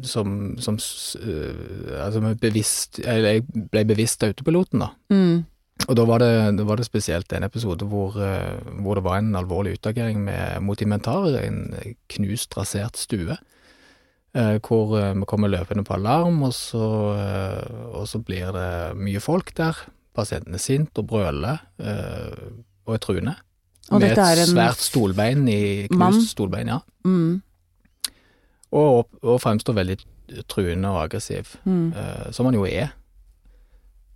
som, 0.03 0.57
som 0.59 0.77
eh, 1.21 2.05
altså 2.05 2.21
bevisst 2.41 2.99
Eller 3.05 3.37
jeg 3.39 3.45
ble 3.71 3.85
bevisst 3.85 4.25
autopiloten, 4.27 4.81
da. 4.81 4.89
mm, 5.13 5.45
Og 5.91 5.97
da 5.99 6.05
var 6.07 6.23
det, 6.23 6.35
da 6.55 6.65
var 6.69 6.79
det 6.79 6.87
spesielt 6.87 7.33
en 7.35 7.43
episode 7.43 7.87
hvor, 7.91 8.15
eh, 8.23 8.61
hvor 8.79 8.95
det 8.95 9.03
var 9.03 9.19
en 9.19 9.35
alvorlig 9.35 9.75
utagering 9.81 10.21
med, 10.23 10.61
mot 10.63 10.79
inventar, 10.79 11.27
en 11.43 11.75
knust, 12.15 12.55
rasert 12.55 13.01
stue. 13.01 13.35
Eh, 14.31 14.57
hvor 14.63 14.95
eh, 14.95 15.15
vi 15.19 15.27
kommer 15.27 15.51
løpende 15.51 15.83
på 15.83 15.97
alarm, 15.97 16.45
og 16.47 16.55
så, 16.55 16.87
eh, 17.19 17.81
og 17.91 18.07
så 18.07 18.21
blir 18.23 18.55
det 18.55 18.71
mye 19.03 19.23
folk 19.23 19.51
der. 19.59 19.79
Pasienten 20.15 20.55
er 20.55 20.63
sint 20.63 20.99
og 21.03 21.09
brøler 21.11 21.59
eh, 21.83 22.53
og 22.87 22.95
er 22.95 23.03
truende. 23.03 23.35
Og 23.91 23.99
med 23.99 24.15
et 24.15 24.47
svært 24.47 24.79
stolbein 24.79 25.49
i 25.51 25.89
knust 25.91 25.99
mann? 25.99 26.23
stolbein, 26.23 26.71
ja. 26.71 26.79
mm, 27.03 27.43
Og, 28.79 29.09
og 29.27 29.41
fremstår 29.43 29.75
veldig 29.75 29.99
truende 30.47 30.93
og 30.95 31.03
aggressiv, 31.09 31.57
mm, 31.65 31.87
eh, 31.91 32.31
som 32.31 32.47
han 32.47 32.55
jo 32.55 32.69
er. 32.71 32.93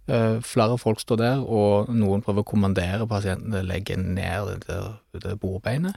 Eh, 0.07 0.41
flere 0.41 0.79
folk 0.79 1.01
står 1.01 1.17
der, 1.17 1.45
og 1.49 1.89
noen 1.89 2.21
prøver 2.23 2.45
å 2.45 2.49
kommandere 2.49 3.07
pasienten 3.09 3.55
til 3.55 3.63
å 3.63 3.69
legge 3.69 3.97
ned 3.97 4.67
det, 4.67 4.81
det 5.23 5.39
bordbeinet. 5.41 5.97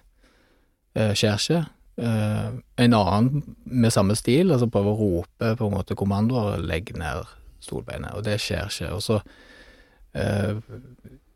eh, 0.95 1.13
skjer 1.13 1.35
ikke. 1.35 1.65
Eh, 1.97 2.51
en 2.77 2.93
annen 2.93 3.43
med 3.65 3.91
samme 3.91 4.15
stil, 4.15 4.51
altså 4.51 4.69
prøver 4.71 4.91
å 4.91 4.97
rope 4.97 5.55
på 5.57 5.67
en 5.67 5.75
måte 5.75 5.95
kommandoer, 5.95 6.57
legg 6.57 6.95
ned 6.97 7.25
stolbeinet, 7.59 8.13
og 8.15 8.23
det 8.23 8.39
skjer 8.39 8.71
ikke. 8.71 8.93
Og 8.95 9.01
så 9.03 9.19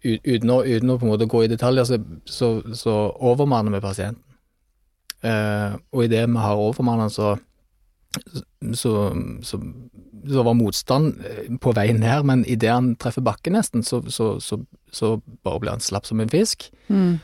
uten, 0.01 0.49
å, 0.49 0.63
uten 0.63 0.89
å 0.89 0.97
på 0.97 1.05
en 1.05 1.11
måte 1.11 1.27
gå 1.29 1.43
i 1.43 1.51
detaljer, 1.51 1.83
så, 1.85 1.99
så, 2.25 2.61
så 2.73 2.95
overmanner 3.19 3.75
vi 3.75 3.83
pasienten. 3.83 4.23
Og 5.91 6.05
idet 6.07 6.23
vi 6.29 6.41
har 6.41 6.57
overmannet, 6.57 7.11
så, 7.13 7.35
så, 8.73 8.93
så, 9.43 9.59
så 10.27 10.43
var 10.45 10.55
motstand 10.59 11.21
eh, 11.25 11.49
på 11.63 11.73
vei 11.77 11.89
ned, 11.97 12.25
men 12.27 12.45
idet 12.45 12.71
han 12.73 12.93
treffer 12.99 13.23
bakken 13.25 13.55
nesten, 13.57 13.83
så, 13.87 14.01
så, 14.11 14.33
så, 14.43 14.59
så 14.91 15.13
bare 15.45 15.59
blir 15.63 15.71
han 15.77 15.83
slapp 15.83 16.05
som 16.09 16.19
en 16.23 16.31
fisk, 16.31 16.69
Mm. 16.91 17.19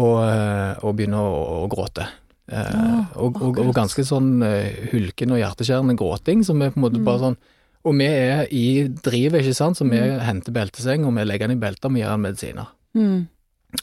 og, 0.00 0.14
eh, 0.24 0.78
og 0.84 0.94
begynner 0.96 1.20
å, 1.22 1.64
å 1.64 1.68
gråte. 1.72 2.06
Eh, 2.48 2.70
Ja, 2.72 3.02
og, 3.20 3.36
og, 3.42 3.58
og 3.62 3.74
ganske 3.76 4.04
sånn 4.04 4.42
eh, 4.44 4.88
hulken 4.92 5.32
og 5.36 5.38
hjerteskjærende 5.42 5.94
gråting, 6.00 6.42
som 6.44 6.60
er 6.64 6.72
på 6.74 6.80
en 6.80 6.86
måte 6.88 7.04
bare 7.04 7.22
sånn 7.22 7.36
Og 7.84 7.92
vi 8.00 8.06
er 8.08 8.46
i 8.48 8.88
drivet, 8.88 9.42
ikke 9.44 9.54
sant, 9.58 9.76
så 9.76 9.84
vi 9.84 9.98
henter 10.00 10.52
belteseng, 10.56 11.04
og 11.04 11.12
vi 11.18 11.24
legger 11.28 11.50
den 11.50 11.58
i 11.58 11.60
belter, 11.60 11.90
vi 11.92 12.00
gir 12.00 12.08
han 12.08 12.22
medisiner. 12.24 12.70
Mm. 12.96 13.26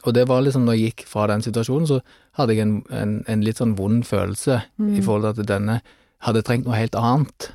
Og 0.02 0.14
det 0.16 0.24
var 0.26 0.40
liksom, 0.42 0.64
når 0.66 0.74
jeg 0.74 0.88
gikk 0.90 1.04
fra 1.06 1.26
den 1.30 1.42
situasjonen, 1.44 1.86
så 1.86 2.00
hadde 2.34 2.56
jeg 2.56 2.64
en, 2.64 2.72
en, 2.90 3.12
en 3.30 3.44
litt 3.46 3.60
sånn 3.62 3.76
vond 3.78 4.02
følelse 4.08 4.56
Mm. 4.80 4.96
i 4.98 5.02
forhold 5.06 5.36
til 5.36 5.44
at 5.46 5.52
denne 5.52 5.76
hadde 6.22 6.42
trengt 6.46 6.66
noe 6.68 6.78
helt 6.78 6.94
annet 6.98 7.50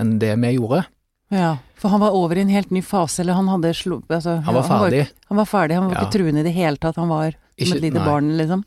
enn 0.00 0.18
det 0.22 0.34
vi 0.40 0.54
gjorde. 0.56 0.84
Ja, 1.32 1.54
for 1.80 1.88
han 1.92 2.02
var 2.02 2.12
over 2.16 2.36
i 2.36 2.42
en 2.44 2.52
helt 2.52 2.70
ny 2.74 2.82
fase, 2.84 3.22
eller 3.22 3.38
han 3.38 3.48
hadde 3.48 3.70
slo... 3.76 4.02
Altså, 4.12 4.34
Han 4.44 4.54
var 4.58 4.66
ferdig. 4.68 5.06
Han 5.30 5.38
var 5.40 5.48
ferdig, 5.48 5.76
han 5.78 5.86
var 5.88 5.96
Ja. 5.96 6.02
ikke 6.04 6.18
truende 6.18 6.40
i 6.42 6.46
det 6.46 6.52
hele 6.56 6.76
tatt, 6.76 6.96
han 7.00 7.08
var 7.08 7.32
som 7.32 7.66
Ikke- 7.66 7.76
et 7.76 7.82
lite 7.86 7.98
nei. 8.00 8.04
barn, 8.04 8.28
liksom. 8.36 8.64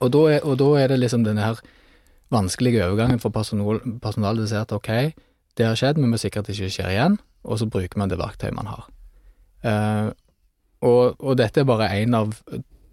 Og 0.00 0.10
da, 0.14 0.20
er, 0.36 0.40
og 0.46 0.58
da 0.58 0.68
er 0.80 0.88
det 0.88 1.00
liksom 1.00 1.24
denne 1.26 1.42
her 1.42 1.58
vanskelige 2.32 2.86
overgangen 2.86 3.20
for 3.20 3.30
personal, 3.34 3.80
personalet 4.02 4.44
til 4.44 4.46
å 4.46 4.52
si 4.52 4.60
at 4.62 4.72
ok, 4.72 4.90
det 5.58 5.66
har 5.66 5.74
skjedd, 5.78 5.98
men 5.98 6.08
vi 6.08 6.14
må 6.14 6.18
sikre 6.22 6.40
at 6.40 6.46
det 6.46 6.54
ikke 6.56 6.70
skjer 6.72 6.90
igjen, 6.94 7.18
og 7.44 7.58
så 7.60 7.66
bruker 7.70 7.98
man 8.00 8.08
det 8.08 8.18
verktøyet 8.18 8.54
man 8.56 8.66
har. 8.70 8.86
Uh, 9.64 10.10
og, 10.84 11.16
og 11.20 11.36
dette 11.40 11.60
er 11.62 11.68
bare 11.68 11.90
én 11.98 12.14
av 12.16 12.34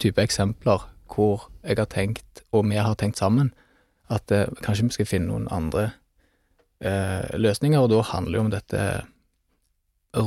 type 0.02 0.22
eksempler 0.24 0.82
hvor 1.12 1.48
jeg 1.64 1.78
har 1.78 1.90
tenkt, 1.92 2.44
og 2.56 2.66
vi 2.70 2.76
har 2.80 2.96
tenkt 2.96 3.18
sammen, 3.22 3.54
at 4.12 4.34
eh, 4.36 4.50
kanskje 4.66 4.90
vi 4.90 4.98
skal 4.98 5.10
finne 5.10 5.32
noen 5.32 5.48
andre 5.54 5.90
eh, 6.84 7.32
løsninger, 7.40 7.80
og 7.80 7.92
da 7.94 8.04
handler 8.12 8.38
det 8.38 8.44
om 8.46 8.54
dette 8.54 8.86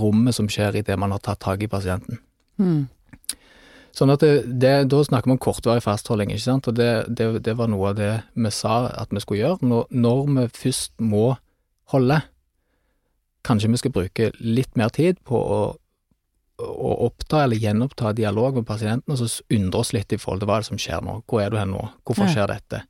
rommet 0.00 0.36
som 0.36 0.48
skjer 0.48 0.80
idet 0.80 0.96
man 1.00 1.12
har 1.12 1.22
tatt 1.24 1.42
tak 1.44 1.62
i 1.62 1.70
pasienten. 1.70 2.20
Mm. 2.56 2.86
Sånn 3.94 4.10
at 4.10 4.24
det, 4.24 4.32
det, 4.62 4.72
Da 4.90 5.02
snakker 5.06 5.30
vi 5.30 5.36
om 5.36 5.42
kortvarig 5.42 5.84
fastholding, 5.84 6.32
ikke 6.34 6.46
sant, 6.48 6.68
og 6.70 6.78
det, 6.78 7.06
det, 7.14 7.28
det 7.46 7.54
var 7.58 7.70
noe 7.70 7.92
av 7.92 7.98
det 7.98 8.12
vi 8.34 8.50
sa 8.54 8.84
at 8.90 9.12
vi 9.14 9.22
skulle 9.22 9.42
gjøre. 9.44 9.70
Når, 9.70 9.86
når 9.94 10.24
vi 10.32 10.46
først 10.64 10.94
må 10.98 11.36
holde, 11.92 12.18
kanskje 13.46 13.70
vi 13.70 13.80
skal 13.82 13.94
bruke 13.94 14.30
litt 14.40 14.74
mer 14.80 14.90
tid 14.94 15.20
på 15.28 15.38
å, 15.38 15.60
å 16.64 16.90
oppta 17.06 17.44
eller 17.44 17.60
gjenoppta 17.60 18.14
dialog 18.16 18.58
med 18.58 18.66
pasienten, 18.66 19.14
og 19.14 19.20
så 19.20 19.44
undre 19.54 19.84
oss 19.84 19.92
litt 19.94 20.16
i 20.16 20.18
forhold 20.18 20.42
til 20.42 20.50
hva 20.50 20.58
er 20.58 20.64
det 20.64 20.70
som 20.72 20.80
skjer 20.80 21.04
nå, 21.04 21.20
hvor 21.28 21.44
er 21.44 21.52
du 21.52 21.60
hen 21.60 21.74
nå, 21.76 21.86
hvorfor 22.02 22.32
skjer 22.32 22.50
dette? 22.50 22.82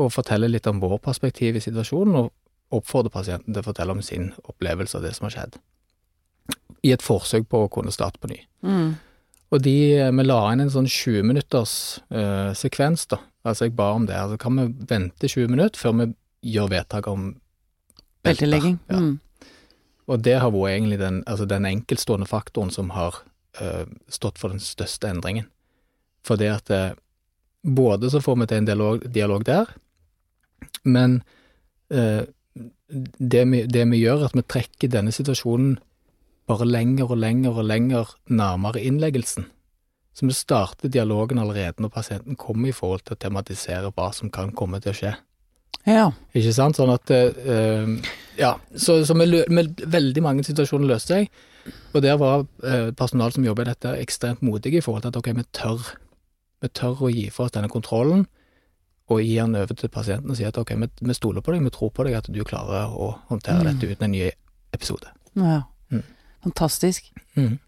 Og 0.00 0.12
fortelle 0.14 0.48
litt 0.48 0.66
om 0.70 0.80
vår 0.80 0.98
perspektiv 1.04 1.58
i 1.58 1.64
situasjonen, 1.64 2.16
og 2.16 2.32
oppfordre 2.72 3.12
pasienten 3.12 3.52
til 3.52 3.60
å 3.60 3.66
fortelle 3.66 3.94
om 3.94 4.02
sin 4.04 4.30
opplevelse 4.48 4.96
av 4.98 5.06
det 5.06 5.12
som 5.16 5.28
har 5.28 5.34
skjedd. 5.36 5.58
I 6.82 6.94
et 6.94 7.04
forsøk 7.04 7.44
på 7.50 7.64
å 7.64 7.72
kunne 7.72 7.92
starte 7.94 8.20
på 8.22 8.30
ny. 8.32 8.38
Mm. 8.64 8.94
Og 9.52 9.60
de, 9.60 9.76
vi 10.16 10.24
la 10.24 10.38
inn 10.52 10.64
en 10.64 10.72
sånn 10.72 10.88
20 10.88 11.26
minutters 11.28 11.74
eh, 12.08 12.50
sekvens, 12.56 13.04
da. 13.10 13.20
Altså 13.44 13.66
jeg 13.66 13.76
ba 13.76 13.90
om 13.96 14.06
det. 14.08 14.16
Altså 14.16 14.38
kan 14.40 14.56
vi 14.56 14.68
vente 14.88 15.28
20 15.28 15.52
minutter 15.52 15.80
før 15.82 15.98
vi 15.98 16.08
gjør 16.54 16.70
vedtak 16.72 17.08
om? 17.10 17.34
Beltelegging. 18.24 18.78
Ja. 18.88 19.02
Mm. 19.02 19.18
Og 20.10 20.22
det 20.24 20.38
har 20.40 20.50
vært 20.54 20.76
egentlig 20.76 20.98
den, 21.02 21.20
altså 21.30 21.46
den 21.50 21.66
enkeltstående 21.68 22.26
faktoren 22.30 22.72
som 22.74 22.90
har 22.96 23.20
eh, 23.60 23.84
stått 24.10 24.40
for 24.40 24.54
den 24.54 24.62
største 24.62 25.10
endringen. 25.10 25.50
For 26.26 26.40
det 26.40 26.50
at 26.54 26.72
eh, 26.72 26.94
både 27.62 28.10
så 28.10 28.20
får 28.22 28.36
vi 28.40 28.46
til 28.50 28.62
en 28.62 28.68
dialog, 28.68 29.06
dialog 29.14 29.44
der, 29.46 29.72
men 30.84 31.22
eh, 31.90 32.22
det, 33.18 33.44
vi, 33.48 33.64
det 33.66 33.86
vi 33.90 34.02
gjør, 34.02 34.20
er 34.20 34.30
at 34.30 34.36
vi 34.36 34.44
trekker 34.44 34.92
denne 34.92 35.14
situasjonen 35.14 35.76
bare 36.50 36.66
lenger 36.66 37.10
og 37.10 37.20
lenger 37.22 37.58
og 37.58 37.68
lenger 37.68 38.14
nærmere 38.26 38.82
innleggelsen. 38.82 39.46
Så 40.12 40.26
vi 40.28 40.34
starter 40.36 40.92
dialogen 40.92 41.40
allerede 41.40 41.80
når 41.80 41.92
pasienten 41.94 42.36
kommer 42.36 42.68
i 42.68 42.76
forhold 42.76 43.06
til 43.06 43.16
å 43.16 43.22
tematisere 43.22 43.92
hva 43.96 44.10
som 44.12 44.30
kan 44.32 44.52
komme 44.52 44.82
til 44.82 44.92
å 44.92 44.98
skje. 44.98 45.12
Ja. 45.88 46.10
Ikke 46.36 46.52
sant? 46.54 46.78
Sånn 46.78 46.92
at 46.92 47.10
eh, 47.14 47.96
Ja. 48.38 48.56
Så, 48.74 49.02
så 49.06 49.16
med, 49.16 49.34
med 49.52 49.80
veldig 49.86 50.22
mange 50.24 50.44
situasjoner 50.46 50.90
løste 50.90 51.16
seg. 51.16 51.42
Og 51.94 52.02
der 52.04 52.18
var 52.20 52.44
eh, 52.66 52.90
personalet 52.96 53.38
som 53.38 53.46
jobber 53.46 53.66
i 53.66 53.72
dette, 53.72 53.96
ekstremt 54.02 54.42
modige 54.44 54.80
i 54.80 54.84
forhold 54.84 55.04
til 55.04 55.12
at 55.12 55.20
ok, 55.20 55.32
vi 55.38 55.46
tør. 55.54 55.92
Vi 56.62 56.68
tør 56.70 57.02
å 57.02 57.10
gi 57.12 57.26
fra 57.34 57.44
oss 57.48 57.52
denne 57.56 57.68
kontrollen, 57.72 58.26
og 59.10 59.20
gi 59.20 59.34
den 59.36 59.56
over 59.58 59.74
til 59.76 59.90
pasienten 59.92 60.30
og 60.30 60.36
si 60.38 60.44
at 60.46 60.56
ok, 60.56 60.70
vi, 60.78 60.88
vi 61.02 61.14
stoler 61.18 61.42
på 61.44 61.52
deg, 61.52 61.64
vi 61.66 61.72
tror 61.74 61.90
på 61.92 62.04
deg 62.06 62.14
at 62.20 62.30
du 62.32 62.38
klarer 62.46 62.88
å 62.94 63.16
håndtere 63.28 63.64
Mm. 63.64 63.68
dette 63.72 63.90
uten 63.92 64.04
en 64.08 64.12
ny 64.14 64.30
episode. 64.72 65.10
ja. 65.36 65.62
Mm. 65.92 66.02
Fantastisk. 66.42 67.04
Mm. 67.36 67.58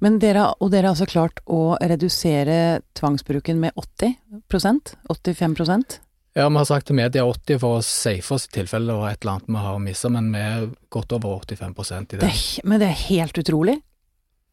Men 0.00 0.18
dere, 0.22 0.44
og 0.60 0.70
dere 0.70 0.86
har 0.86 0.92
altså 0.94 1.06
klart 1.10 1.40
å 1.50 1.76
redusere 1.80 2.82
tvangsbruken 2.94 3.58
med 3.58 3.72
80% 3.74 4.92
85% 5.10 5.98
Ja, 6.36 6.48
vi 6.48 6.56
har 6.56 6.64
sagt 6.64 6.86
til 6.86 6.96
media 6.96 7.24
80 7.26 7.58
for 7.60 7.78
å 7.80 7.82
safe 7.84 8.32
oss 8.34 8.46
i 8.46 8.52
tilfelle 8.60 8.86
det 8.92 8.98
var 9.00 9.10
et 9.10 9.24
eller 9.24 9.32
annet 9.34 9.48
vi 9.48 9.64
har 9.64 9.78
missa, 9.82 10.08
men 10.08 10.30
vi 10.32 10.38
er 10.38 10.68
godt 10.94 11.12
over 11.12 11.40
85% 11.42 12.14
i 12.14 12.16
det 12.16 12.20
det. 12.20 12.30
er, 12.30 12.68
Men 12.68 12.80
det 12.80 12.88
er 12.88 13.00
helt 13.08 13.38
utrolig. 13.42 13.74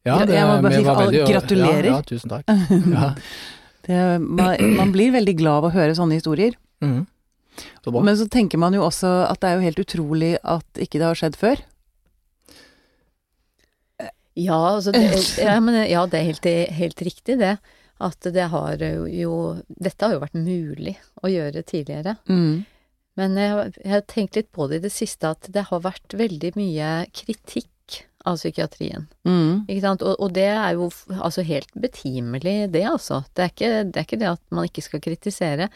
Ja, 0.04 0.18
jeg 0.24 0.46
må 0.48 0.58
bare 0.62 0.74
si 0.74 1.22
gratulerer. 1.32 1.84
Ja, 1.84 1.96
ja, 1.96 2.02
tusen 2.02 2.30
takk. 2.32 2.44
Ja. 2.96 3.14
Det, 3.90 4.02
man, 4.22 4.54
man 4.78 4.92
blir 4.94 5.14
veldig 5.16 5.34
glad 5.40 5.64
av 5.64 5.70
å 5.70 5.74
høre 5.74 5.96
sånne 5.98 6.20
historier. 6.20 6.54
Mm. 6.84 7.02
Så. 7.84 7.92
Men 7.92 8.16
så 8.16 8.28
tenker 8.30 8.60
man 8.62 8.76
jo 8.76 8.84
også 8.86 9.08
at 9.26 9.40
det 9.42 9.50
er 9.50 9.58
jo 9.58 9.66
helt 9.66 9.82
utrolig 9.82 10.32
at 10.46 10.80
ikke 10.80 11.00
det 11.00 11.08
har 11.08 11.18
skjedd 11.18 11.38
før. 11.40 11.62
Ja, 14.38 14.58
altså 14.76 14.94
det, 14.94 15.02
ja, 15.42 15.58
men, 15.60 15.76
ja, 15.90 16.04
det 16.08 16.20
er 16.20 16.28
helt, 16.30 16.50
helt 16.76 17.02
riktig 17.04 17.40
det. 17.42 17.56
At 18.00 18.24
det 18.32 18.46
har 18.48 18.80
jo 18.80 19.34
Dette 19.68 20.06
har 20.06 20.14
jo 20.14 20.22
vært 20.22 20.38
mulig 20.38 20.94
å 21.20 21.28
gjøre 21.28 21.64
tidligere. 21.66 22.16
Mm. 22.30 22.62
Men 23.20 23.36
jeg, 23.36 23.72
jeg 23.82 23.92
har 23.92 24.06
tenkt 24.08 24.38
litt 24.38 24.48
på 24.54 24.70
det 24.70 24.80
i 24.80 24.84
det 24.86 24.92
siste, 24.94 25.34
at 25.34 25.50
det 25.52 25.66
har 25.68 25.82
vært 25.84 26.14
veldig 26.16 26.54
mye 26.56 26.92
kritikk 27.12 27.68
av 28.28 28.36
psykiatrien. 28.36 29.06
Mm. 29.24 29.64
Ikke 29.68 29.82
sant? 29.84 30.02
Og, 30.06 30.16
og 30.20 30.32
det 30.36 30.48
er 30.52 30.74
jo 30.76 30.90
altså 31.20 31.44
helt 31.46 31.70
betimelig, 31.74 32.70
det 32.74 32.84
altså. 32.90 33.22
Det 33.34 33.44
er, 33.46 33.52
ikke, 33.54 33.70
det 33.90 33.96
er 34.02 34.08
ikke 34.08 34.20
det 34.20 34.32
at 34.34 34.42
man 34.54 34.68
ikke 34.68 34.84
skal 34.84 35.00
kritisere. 35.04 35.70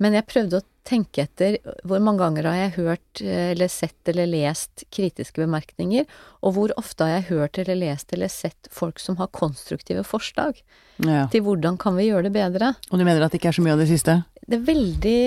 Men 0.00 0.14
jeg 0.16 0.24
prøvde 0.30 0.60
å 0.62 0.66
tenke 0.88 1.26
etter 1.26 1.58
hvor 1.84 2.00
mange 2.00 2.22
ganger 2.22 2.46
har 2.48 2.56
jeg 2.56 2.70
hørt 2.78 3.20
eh, 3.20 3.50
eller 3.52 3.68
sett 3.68 4.08
eller 4.08 4.30
lest 4.30 4.86
kritiske 4.94 5.42
bemerkninger, 5.42 6.06
og 6.40 6.54
hvor 6.56 6.72
ofte 6.80 7.04
har 7.04 7.18
jeg 7.18 7.26
hørt 7.34 7.60
eller 7.60 7.76
lest 7.82 8.14
eller 8.16 8.32
sett 8.32 8.70
folk 8.72 8.98
som 9.02 9.18
har 9.20 9.28
konstruktive 9.36 10.06
forslag 10.08 10.62
Ja. 11.04 11.26
til 11.32 11.44
hvordan 11.44 11.76
kan 11.80 11.96
vi 11.96 12.08
gjøre 12.08 12.28
det 12.30 12.32
bedre. 12.38 12.72
Og 12.90 12.98
du 12.98 13.04
mener 13.04 13.22
at 13.24 13.32
det 13.32 13.40
ikke 13.42 13.52
er 13.52 13.58
så 13.60 13.62
mye 13.66 13.76
av 13.76 13.82
det 13.84 13.90
siste? 13.92 14.18
Det 14.46 14.56
er 14.56 14.66
veldig 14.72 15.20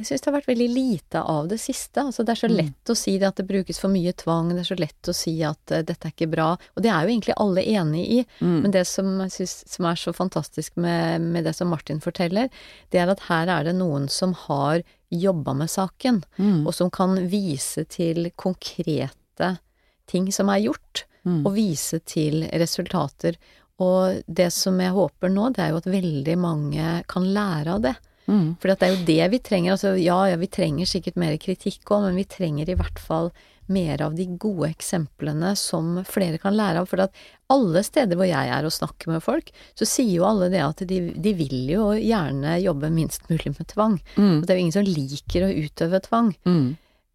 Jeg 0.00 0.06
syns 0.08 0.22
det 0.24 0.30
har 0.30 0.36
vært 0.38 0.48
veldig 0.48 0.66
lite 0.72 1.20
av 1.28 1.48
det 1.50 1.58
siste. 1.60 2.00
Altså 2.08 2.24
det 2.24 2.32
er 2.32 2.40
så 2.40 2.48
Mm. 2.48 2.56
lett 2.56 2.92
å 2.92 2.96
si 2.96 3.18
det 3.20 3.26
at 3.28 3.36
det 3.36 3.46
brukes 3.50 3.78
for 3.78 3.92
mye 3.92 4.12
tvang, 4.16 4.48
det 4.54 4.62
er 4.64 4.68
så 4.74 4.78
lett 4.80 5.10
å 5.10 5.14
si 5.14 5.34
at 5.44 5.60
uh, 5.76 5.82
dette 5.84 6.08
er 6.08 6.14
ikke 6.14 6.30
bra. 6.32 6.56
Og 6.76 6.82
det 6.82 6.88
er 6.90 7.04
jo 7.04 7.12
egentlig 7.12 7.34
alle 7.36 7.62
enig 7.68 8.04
i. 8.08 8.20
Mm. 8.40 8.62
Men 8.62 8.70
det 8.72 8.86
som, 8.88 9.10
jeg 9.26 9.30
synes, 9.36 9.54
som 9.68 9.84
er 9.90 9.94
så 10.00 10.14
fantastisk 10.16 10.76
med, 10.80 11.20
med 11.20 11.44
det 11.44 11.54
som 11.54 11.68
Martin 11.68 12.00
forteller, 12.00 12.48
det 12.90 13.00
er 13.02 13.12
at 13.12 13.20
her 13.28 13.46
er 13.52 13.64
det 13.68 13.76
noen 13.76 14.08
som 14.08 14.32
har 14.48 14.82
jobba 15.12 15.54
med 15.54 15.68
saken, 15.68 16.22
Mm. 16.38 16.66
og 16.66 16.72
som 16.74 16.88
kan 16.90 17.16
vise 17.28 17.84
til 17.88 18.30
konkrete 18.36 19.58
ting 20.06 20.30
som 20.32 20.48
er 20.48 20.60
gjort, 20.68 21.04
Mm. 21.26 21.44
og 21.44 21.52
vise 21.54 21.98
til 22.08 22.48
resultater. 22.56 23.36
Og 23.78 24.22
det 24.26 24.50
som 24.52 24.78
jeg 24.80 24.92
håper 24.92 25.28
nå, 25.28 25.50
det 25.52 25.58
er 25.66 25.68
jo 25.74 25.76
at 25.76 25.84
veldig 25.84 26.36
mange 26.38 27.04
kan 27.06 27.22
lære 27.34 27.66
av 27.74 27.82
det. 27.82 27.96
Mm. 28.30 28.50
For 28.62 28.70
det 28.70 28.86
er 28.86 28.94
jo 28.94 29.06
det 29.08 29.30
vi 29.34 29.40
trenger. 29.50 29.76
Altså, 29.76 29.94
ja, 29.98 30.18
ja, 30.30 30.38
vi 30.40 30.50
trenger 30.50 30.88
sikkert 30.88 31.18
mer 31.20 31.36
kritikk 31.42 31.90
òg, 31.90 32.08
men 32.08 32.20
vi 32.20 32.28
trenger 32.30 32.70
i 32.70 32.78
hvert 32.78 33.02
fall 33.02 33.32
mer 33.70 34.02
av 34.02 34.16
de 34.18 34.26
gode 34.40 34.66
eksemplene 34.72 35.52
som 35.58 36.00
flere 36.08 36.40
kan 36.42 36.56
lære 36.58 36.82
av. 36.82 36.88
For 36.90 37.04
at 37.04 37.14
alle 37.52 37.84
steder 37.86 38.18
hvor 38.18 38.28
jeg 38.28 38.50
er 38.50 38.66
og 38.66 38.74
snakker 38.74 39.12
med 39.12 39.22
folk, 39.24 39.52
så 39.78 39.86
sier 39.88 40.12
jo 40.16 40.26
alle 40.26 40.50
det 40.52 40.62
at 40.64 40.82
de, 40.90 41.00
de 41.14 41.34
vil 41.38 41.70
jo 41.70 41.90
gjerne 41.94 42.58
jobbe 42.64 42.90
minst 42.94 43.30
mulig 43.30 43.54
med 43.54 43.70
tvang. 43.70 43.98
Mm. 44.16 44.36
Og 44.40 44.46
det 44.46 44.54
er 44.54 44.58
jo 44.58 44.66
ingen 44.66 44.78
som 44.78 44.90
liker 44.90 45.46
å 45.46 45.54
utøve 45.54 46.02
tvang. 46.06 46.34
Mm. 46.48 46.68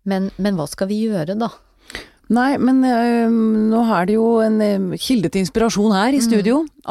Men, 0.06 0.30
men 0.38 0.60
hva 0.60 0.68
skal 0.70 0.92
vi 0.92 1.04
gjøre, 1.08 1.36
da? 1.40 1.52
Nei, 2.34 2.56
men 2.58 2.82
øh, 2.82 3.30
nå 3.70 3.84
er 3.94 4.08
det 4.10 4.16
jo 4.16 4.26
en 4.42 4.58
øh, 4.66 4.98
kilde 4.98 5.30
til 5.30 5.44
inspirasjon 5.44 5.94
her 5.94 6.16
i 6.18 6.22
studio. 6.24 6.64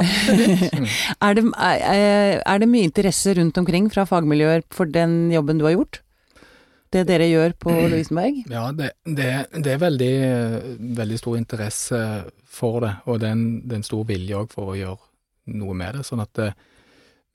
er, 1.27 1.35
det, 1.35 1.45
er, 1.59 2.43
er 2.47 2.59
det 2.63 2.69
mye 2.71 2.87
interesse 2.87 3.35
rundt 3.35 3.59
omkring 3.59 3.91
fra 3.91 4.07
fagmiljøer 4.07 4.63
for 4.71 4.87
den 4.87 5.33
jobben 5.35 5.59
du 5.59 5.67
har 5.67 5.75
gjort? 5.75 6.01
Det 6.95 7.03
dere 7.09 7.27
gjør 7.27 7.57
på 7.59 7.73
Lovisenberg? 7.75 8.45
Ja, 8.53 8.69
det, 8.71 8.93
det, 9.03 9.31
det 9.65 9.73
er 9.73 9.83
veldig, 9.83 10.15
veldig 11.01 11.19
stor 11.19 11.41
interesse 11.41 11.99
for 12.47 12.85
det, 12.85 12.93
og 13.11 13.19
det 13.19 13.33
er 13.33 13.35
en, 13.35 13.49
det 13.65 13.75
er 13.75 13.83
en 13.83 13.89
stor 13.89 14.05
vilje 14.07 14.39
òg 14.39 14.55
for 14.55 14.71
å 14.71 14.79
gjøre 14.79 15.59
noe 15.59 15.75
med 15.75 15.99
det. 15.99 16.05
Sånn 16.07 16.23
at 16.23 16.31
det, 16.39 16.53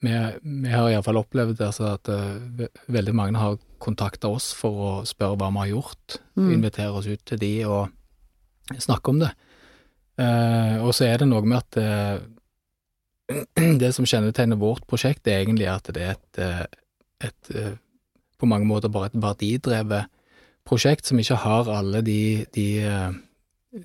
vi, 0.00 0.12
vi 0.42 0.72
har 0.72 0.88
iallfall 0.90 1.20
opplevd 1.20 1.60
altså 1.66 1.90
at 1.94 2.08
uh, 2.08 2.66
veldig 2.88 3.14
mange 3.16 3.40
har 3.40 3.58
kontakta 3.80 4.28
oss 4.32 4.50
for 4.56 4.84
å 4.84 4.90
spørre 5.08 5.38
hva 5.40 5.50
vi 5.54 5.64
har 5.64 5.72
gjort, 5.76 6.20
Mm. 6.40 6.52
invitere 6.54 6.96
oss 6.96 7.06
ut 7.10 7.20
til 7.26 7.38
de 7.40 7.48
og 7.68 7.90
snakke 8.80 9.10
om 9.12 9.18
det. 9.20 9.30
Uh, 10.20 10.80
og 10.86 10.94
så 10.96 11.04
er 11.04 11.20
det 11.20 11.28
noe 11.28 11.44
med 11.44 11.58
at 11.58 11.76
uh, 11.80 12.20
det 13.82 13.92
som 13.94 14.06
kjennetegner 14.08 14.56
vårt 14.60 14.86
prosjekt, 14.88 15.26
er 15.28 15.42
egentlig 15.42 15.68
at 15.70 15.90
det 15.94 16.02
er 16.02 16.16
et, 16.16 16.70
et 17.28 17.50
eh, 17.54 17.74
på 18.40 18.48
mange 18.48 18.66
måter 18.66 18.90
bare 18.90 19.10
et 19.10 19.18
verdidrevet 19.20 20.08
prosjekt 20.66 21.06
som 21.06 21.20
ikke 21.20 21.38
har 21.44 21.68
alle 21.70 22.00
de, 22.02 22.46
de, 22.56 22.66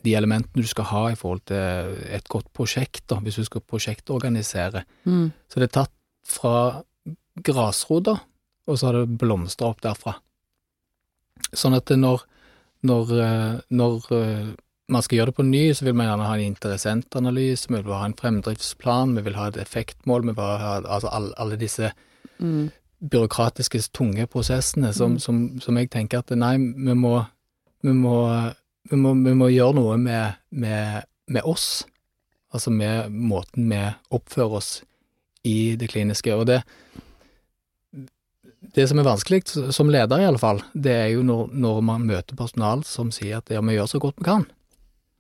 de 0.04 0.16
elementene 0.18 0.64
du 0.64 0.68
skal 0.68 0.90
ha 0.90 1.04
i 1.12 1.20
forhold 1.20 1.44
til 1.52 1.94
et 2.10 2.26
godt 2.32 2.50
prosjekt, 2.58 3.04
da, 3.12 3.20
hvis 3.22 3.38
du 3.38 3.46
skal 3.46 3.62
prosjektorganisere. 3.62 4.82
Mm. 5.06 5.30
Så 5.50 5.62
det 5.62 5.70
er 5.70 5.76
tatt 5.82 5.95
fra 6.26 6.84
grasrota, 7.46 8.20
og 8.66 8.78
så 8.80 8.90
har 8.90 9.00
det 9.00 9.18
blomstra 9.22 9.72
opp 9.74 9.84
derfra. 9.86 10.16
Sånn 11.54 11.76
at 11.78 11.92
når, 11.92 12.24
når, 12.88 13.12
eh, 13.22 13.58
når 13.76 14.08
eh, 14.16 14.48
man 14.90 15.06
skal 15.06 15.20
gjøre 15.20 15.34
det 15.34 15.38
på 15.38 15.46
ny, 15.48 15.64
så 15.76 15.86
vil 15.86 15.98
man 15.98 16.10
gjerne 16.10 16.30
ha 16.30 16.38
en 16.38 16.50
interessentanalyse, 16.50 17.70
vi 17.70 17.82
vil 17.82 17.94
ha 17.94 18.06
en 18.08 18.18
fremdriftsplan, 18.18 19.16
vi 19.20 19.26
vil 19.28 19.38
ha 19.38 19.50
et 19.52 19.60
effektmål, 19.62 20.26
vi 20.30 20.36
vil 20.38 20.66
ha 20.66 20.80
altså 20.82 21.12
alle, 21.14 21.36
alle 21.42 21.62
disse 21.62 21.94
Mm. 22.40 22.70
byråkratiske, 23.00 23.80
tunge 23.96 24.26
prosessene 24.28 24.94
som, 24.94 25.20
som, 25.20 25.60
som 25.60 25.78
jeg 25.78 25.90
tenker 25.94 26.20
at 26.24 26.34
nei, 26.36 26.56
vi 26.58 26.96
må, 26.98 27.20
vi 27.84 27.94
må, 27.94 28.16
vi 28.90 29.00
må, 29.00 29.14
vi 29.24 29.36
må 29.38 29.50
gjøre 29.52 29.78
noe 29.78 29.98
med, 30.02 30.40
med, 30.50 31.08
med 31.28 31.48
oss. 31.48 31.86
Altså 32.52 32.72
med 32.72 33.12
måten 33.12 33.70
vi 33.72 33.82
oppfører 34.16 34.60
oss 34.60 34.72
i 35.46 35.76
det 35.80 35.90
kliniske. 35.92 36.34
Og 36.36 36.46
det, 36.50 36.62
det 38.76 38.88
som 38.90 39.00
er 39.00 39.08
vanskelig, 39.08 39.44
som 39.76 39.92
leder 39.94 40.22
i 40.24 40.28
alle 40.28 40.42
fall, 40.42 40.60
det 40.74 40.96
er 41.06 41.10
jo 41.14 41.24
når, 41.26 41.52
når 41.54 41.82
man 41.86 42.08
møter 42.10 42.36
personal 42.40 42.84
som 42.88 43.12
sier 43.14 43.40
at 43.40 43.52
ja, 43.54 43.62
vi 43.64 43.78
gjør 43.78 43.92
så 43.94 44.02
godt 44.04 44.20
vi 44.20 44.28
kan. 44.28 44.46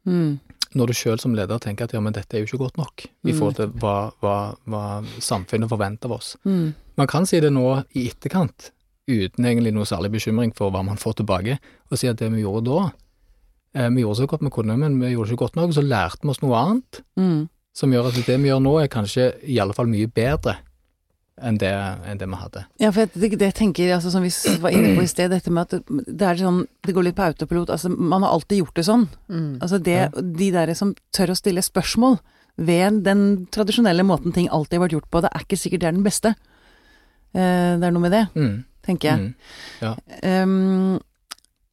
Mm. 0.09 0.39
Når 0.75 0.89
du 0.91 0.95
sjøl 0.97 1.21
som 1.21 1.35
leder 1.37 1.61
tenker 1.63 1.87
at 1.87 1.93
ja, 1.95 2.01
men 2.03 2.13
dette 2.17 2.35
er 2.35 2.43
jo 2.43 2.49
ikke 2.49 2.63
godt 2.65 2.77
nok 2.81 3.05
i 3.05 3.31
Mm. 3.31 3.37
forhold 3.37 3.55
til 3.61 3.69
hva, 3.79 3.93
hva, 4.21 4.35
hva 4.67 4.81
samfunnet 5.23 5.71
forventer 5.71 6.09
av 6.11 6.17
oss. 6.17 6.33
Mm. 6.43 6.73
Man 6.99 7.07
kan 7.07 7.25
si 7.25 7.39
det 7.39 7.53
nå 7.53 7.63
i 7.95 8.09
etterkant, 8.09 8.71
uten 9.07 9.45
egentlig 9.45 9.71
noe 9.75 9.85
særlig 9.87 10.11
bekymring 10.17 10.51
for 10.57 10.71
hva 10.73 10.83
man 10.83 10.97
får 10.99 11.19
tilbake, 11.21 11.59
og 11.91 11.97
si 12.01 12.07
at 12.09 12.17
det 12.19 12.31
vi 12.33 12.41
gjorde 12.43 12.65
da 12.67 12.85
eh, 13.77 13.89
Vi 13.93 14.01
gjorde 14.01 14.17
så 14.23 14.27
godt 14.27 14.41
vi 14.41 14.49
kunne, 14.51 14.75
men 14.81 14.99
vi 14.99 15.13
gjorde 15.13 15.31
ikke 15.31 15.43
godt 15.45 15.55
nok, 15.59 15.73
så 15.77 15.83
lærte 15.85 16.23
vi 16.25 16.33
oss 16.33 16.41
noe 16.43 16.57
annet 16.59 17.01
Mm. 17.15 17.47
Som 17.75 17.91
gjør 17.91 18.07
at 18.09 18.21
det 18.25 18.37
vi 18.39 18.47
gjør 18.51 18.61
nå, 18.63 18.77
er 18.83 18.87
kanskje 18.91 19.33
i 19.43 19.57
alle 19.59 19.75
fall 19.75 19.89
mye 19.91 20.07
bedre 20.07 20.55
enn 21.43 21.57
det, 21.59 21.69
enn 22.07 22.19
det 22.21 22.27
vi 22.31 22.37
hadde. 22.39 22.61
Ja, 22.79 22.93
for 22.95 23.09
det, 23.11 23.29
det 23.35 23.49
jeg 23.49 23.55
tenker, 23.57 23.89
altså, 23.97 24.11
som 24.13 24.23
vi 24.23 24.29
var 24.63 24.71
inne 24.71 24.93
på 24.95 25.03
i 25.03 25.09
sted, 25.11 25.33
dette 25.35 25.51
med 25.51 25.65
at 25.67 25.73
det, 25.83 26.05
det 26.07 26.29
er 26.29 26.39
sånn 26.39 26.61
Det 26.87 26.93
går 26.95 27.09
litt 27.09 27.17
på 27.17 27.25
autopilot. 27.25 27.73
Altså, 27.75 27.91
man 27.91 28.23
har 28.23 28.31
alltid 28.37 28.61
gjort 28.61 28.79
det 28.79 28.85
sånn. 28.87 29.03
Mm. 29.27 29.49
Altså 29.59 29.81
det, 29.83 29.97
De 30.39 30.47
der 30.55 30.71
som 30.79 30.93
tør 31.11 31.33
å 31.33 31.35
stille 31.35 31.59
spørsmål 31.65 32.15
ved 32.55 33.01
den 33.03 33.25
tradisjonelle 33.51 34.05
måten 34.07 34.31
ting 34.31 34.47
alltid 34.47 34.77
har 34.79 34.85
vært 34.85 34.95
gjort 34.95 35.09
på, 35.11 35.21
det 35.25 35.33
er 35.35 35.43
ikke 35.43 35.59
sikkert 35.59 35.83
det 35.83 35.89
er 35.89 35.97
den 35.97 36.07
beste. 36.07 36.31
Eh, 37.35 37.73
det 37.81 37.83
er 37.83 37.91
noe 37.91 38.05
med 38.05 38.15
det, 38.15 38.23
Mm. 38.39 38.63
tenker 38.87 39.09
jeg. 39.11 39.33
Mm. 39.81 39.99
Um, 40.23 40.99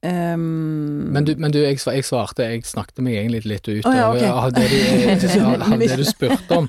um, 0.03 1.13
Men 1.13 1.25
du, 1.25 1.35
men 1.37 1.53
du 1.55 1.59
jeg, 1.61 1.79
jeg 1.79 2.05
svarte, 2.07 2.43
jeg 2.49 2.65
snakket 2.67 2.99
meg 3.05 3.15
egentlig 3.21 3.43
litt 3.47 3.69
ut 3.69 3.87
oh, 3.87 3.95
ja, 3.97 4.07
av 4.11 4.45
av 4.47 4.53
det, 4.57 4.65
du, 4.71 5.27
av 5.41 5.63
av 5.73 5.79
det 5.79 5.97
du 5.97 6.05
spurte 6.09 6.59
om. 6.59 6.69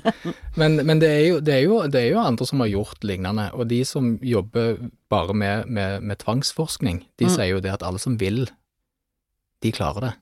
Men, 0.56 0.76
men 0.86 1.00
det, 1.02 1.10
er 1.10 1.24
jo, 1.28 1.40
det, 1.44 1.54
er 1.54 1.62
jo, 1.66 1.78
det 1.90 2.02
er 2.02 2.10
jo 2.14 2.20
andre 2.22 2.46
som 2.46 2.60
har 2.64 2.70
gjort 2.72 3.04
lignende, 3.06 3.48
og 3.54 3.66
de 3.70 3.80
som 3.88 4.14
jobber 4.22 4.76
bare 5.12 5.34
med, 5.34 5.66
med, 5.68 6.02
med 6.02 6.20
tvangsforskning, 6.24 7.04
de 7.18 7.24
Mm. 7.28 7.34
sier 7.36 7.50
jo 7.54 7.60
det 7.64 7.72
at 7.74 7.82
alle 7.86 7.98
som 8.02 8.18
vil, 8.20 8.44
de 9.64 9.72
klarer 9.72 10.00
det. 10.08 10.12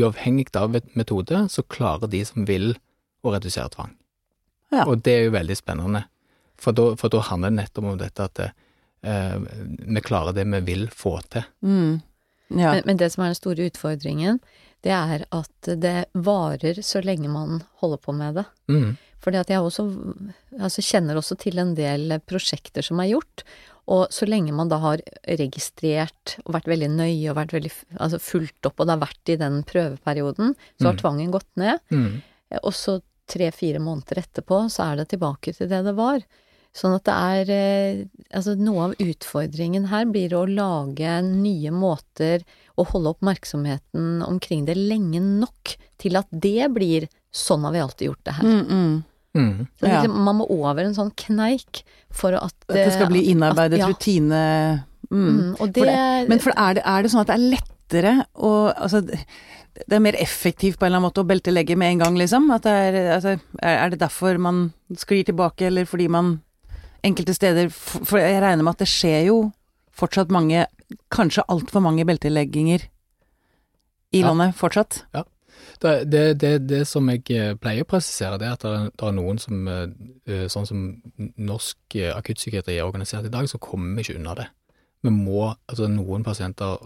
Uavhengig 0.00 0.52
av 0.56 0.76
et- 0.78 0.92
metode, 0.96 1.48
så 1.50 1.62
klarer 1.66 2.06
de 2.08 2.24
som 2.24 2.44
vil 2.46 2.76
å 3.24 3.32
redusere 3.34 3.68
tvang. 3.74 3.96
Ja. 4.72 4.84
Og 4.86 5.02
det 5.02 5.12
er 5.16 5.24
jo 5.26 5.32
veldig 5.34 5.56
spennende, 5.58 6.04
for 6.60 6.72
da, 6.76 6.92
for 6.96 7.10
da 7.10 7.18
handler 7.26 7.50
det 7.50 7.56
nettopp 7.64 7.84
om 7.90 7.98
dette 7.98 8.22
at 8.28 8.38
eh, 8.44 9.34
vi 9.90 10.00
klarer 10.04 10.32
det 10.36 10.44
vi 10.46 10.60
vil 10.68 10.86
få 10.94 11.16
til. 11.32 11.42
mm, 11.64 12.00
ja. 12.50 12.72
Men, 12.74 12.82
men 12.86 12.96
det 13.00 13.12
som 13.12 13.22
er 13.24 13.30
den 13.32 13.38
store 13.38 13.68
utfordringen, 13.70 14.40
det 14.82 14.92
er 14.96 15.26
at 15.30 15.68
det 15.80 16.06
varer 16.16 16.80
så 16.82 17.02
lenge 17.04 17.28
man 17.28 17.62
holder 17.82 17.98
på 18.00 18.14
med 18.16 18.34
det. 18.40 18.44
Mm. 18.72 18.96
Fordi 19.20 19.36
at 19.36 19.50
jeg 19.52 19.60
også 19.60 19.84
altså 20.58 20.80
kjenner 20.82 21.18
også 21.20 21.36
til 21.42 21.58
en 21.60 21.74
del 21.76 22.14
prosjekter 22.24 22.82
som 22.82 23.00
er 23.04 23.10
gjort, 23.12 23.44
og 23.90 24.06
så 24.14 24.24
lenge 24.28 24.54
man 24.56 24.70
da 24.70 24.78
har 24.80 25.02
registrert 25.28 26.36
og 26.46 26.54
vært 26.56 26.68
veldig 26.70 26.88
nøye 26.94 27.30
og 27.32 27.36
vært 27.40 27.54
veldig 27.56 27.72
altså 28.00 28.20
fulgt 28.22 28.68
opp, 28.68 28.78
og 28.80 28.86
det 28.88 28.94
har 28.96 29.02
vært 29.02 29.32
i 29.34 29.38
den 29.40 29.60
prøveperioden, 29.68 30.54
så 30.80 30.86
har 30.90 30.94
Mm. 30.94 31.00
tvangen 31.02 31.30
gått 31.34 31.50
ned. 31.56 31.80
Mm. 31.90 32.22
Og 32.62 32.72
så 32.74 33.00
tre-fire 33.30 33.78
måneder 33.78 34.22
etterpå, 34.24 34.64
så 34.70 34.92
er 34.92 34.96
det 34.96 35.08
tilbake 35.12 35.54
til 35.56 35.68
det 35.68 35.84
det 35.84 35.94
var. 35.96 36.20
Sånn 36.76 36.94
at 36.94 37.04
det 37.08 37.14
er 37.18 37.50
eh, 37.50 38.04
Altså, 38.30 38.54
noe 38.54 38.84
av 38.90 38.92
utfordringen 39.02 39.88
her 39.90 40.04
blir 40.06 40.30
å 40.38 40.44
lage 40.46 41.16
nye 41.26 41.72
måter 41.74 42.44
å 42.78 42.84
holde 42.86 43.10
oppmerksomheten 43.16 44.20
omkring 44.22 44.64
det 44.68 44.76
lenge 44.78 45.18
nok 45.20 45.74
til 45.98 46.16
at 46.20 46.30
det 46.30 46.68
blir 46.72 47.08
sånn 47.34 47.66
har 47.66 47.74
vi 47.74 47.82
alltid 47.82 48.06
gjort 48.06 48.22
det 48.28 48.34
her. 48.38 48.46
Mm, 48.46 48.62
mm. 48.70 48.94
Mm. 49.34 49.66
Så 49.78 49.82
det, 49.86 49.90
Ja. 49.90 50.02
liksom, 50.02 50.22
man 50.24 50.38
må 50.38 50.46
over 50.50 50.84
en 50.84 50.94
sånn 50.94 51.10
kneik 51.14 51.82
for 52.10 52.34
at 52.34 52.54
At 52.68 52.74
det 52.74 52.92
skal 52.94 53.10
bli 53.10 53.24
innarbeidet 53.30 53.78
at- 53.78 53.82
ja. 53.82 53.88
rutine 53.90 54.84
mm. 55.10 55.28
Mm, 55.28 55.60
og 55.60 55.72
det, 55.72 55.82
For 55.84 56.28
Men 56.28 56.38
for 56.38 56.52
er 56.56 56.74
det, 56.74 56.82
er 56.86 57.02
det 57.02 57.10
sånn 57.10 57.20
at 57.20 57.26
det 57.26 57.34
er 57.36 57.50
lettere 57.58 58.26
å 58.36 58.72
Altså, 58.76 59.00
det 59.06 59.96
er 59.96 59.98
mer 60.02 60.14
effektivt 60.18 60.78
på 60.78 60.86
en 60.86 60.92
eller 60.92 60.98
annen 60.98 61.10
måte 61.10 61.22
å 61.22 61.26
beltelegge 61.26 61.76
med 61.76 61.92
en 61.92 61.98
gang, 61.98 62.16
liksom? 62.16 62.50
At 62.54 62.62
det 62.62 62.70
er, 62.70 63.14
altså, 63.16 63.40
er 63.62 63.90
det 63.90 63.98
derfor 63.98 64.38
man 64.38 64.72
sklir 64.94 65.24
tilbake, 65.24 65.66
eller 65.66 65.84
fordi 65.84 66.08
man 66.08 66.40
enkelte 67.06 67.34
steder 67.34 67.70
For 67.70 68.18
jeg 68.18 68.42
regner 68.42 68.62
med 68.64 68.76
at 68.76 68.84
det 68.84 68.88
skjer 68.90 69.26
jo 69.30 69.38
fortsatt 69.96 70.30
mange, 70.32 70.66
kanskje 71.12 71.44
altfor 71.48 71.82
mange 71.84 72.04
beltelegginger 72.08 72.86
i 74.12 74.20
Ja. 74.20 74.28
landet 74.30 74.54
fortsatt? 74.58 75.04
Det, 75.80 76.10
det, 76.12 76.40
det, 76.40 76.68
det 76.68 76.86
som 76.88 77.08
jeg 77.08 77.22
eh, 77.30 77.54
pleier 77.56 77.84
å 77.84 77.88
presisere, 77.88 78.38
det 78.40 78.46
er 78.48 78.56
at 78.56 78.64
det 78.64 79.06
er, 79.06 79.12
noen 79.16 79.38
som, 79.40 79.68
eh, 79.68 79.86
eh, 80.28 80.46
sånn 80.48 80.66
som 80.68 80.80
norsk 81.36 81.96
akuttpsykiatri 82.16 82.76
er 82.78 82.84
organisert 82.88 83.28
i 83.28 83.32
dag, 83.32 83.48
så 83.48 83.60
kommer 83.60 83.94
vi 83.96 84.04
ikke 84.04 84.18
unna 84.20 84.34
det. 84.34 84.48
Vi 85.04 85.12
må, 85.14 85.54
altså 85.68 85.88
Noen 85.88 86.24
pasienter 86.24 86.76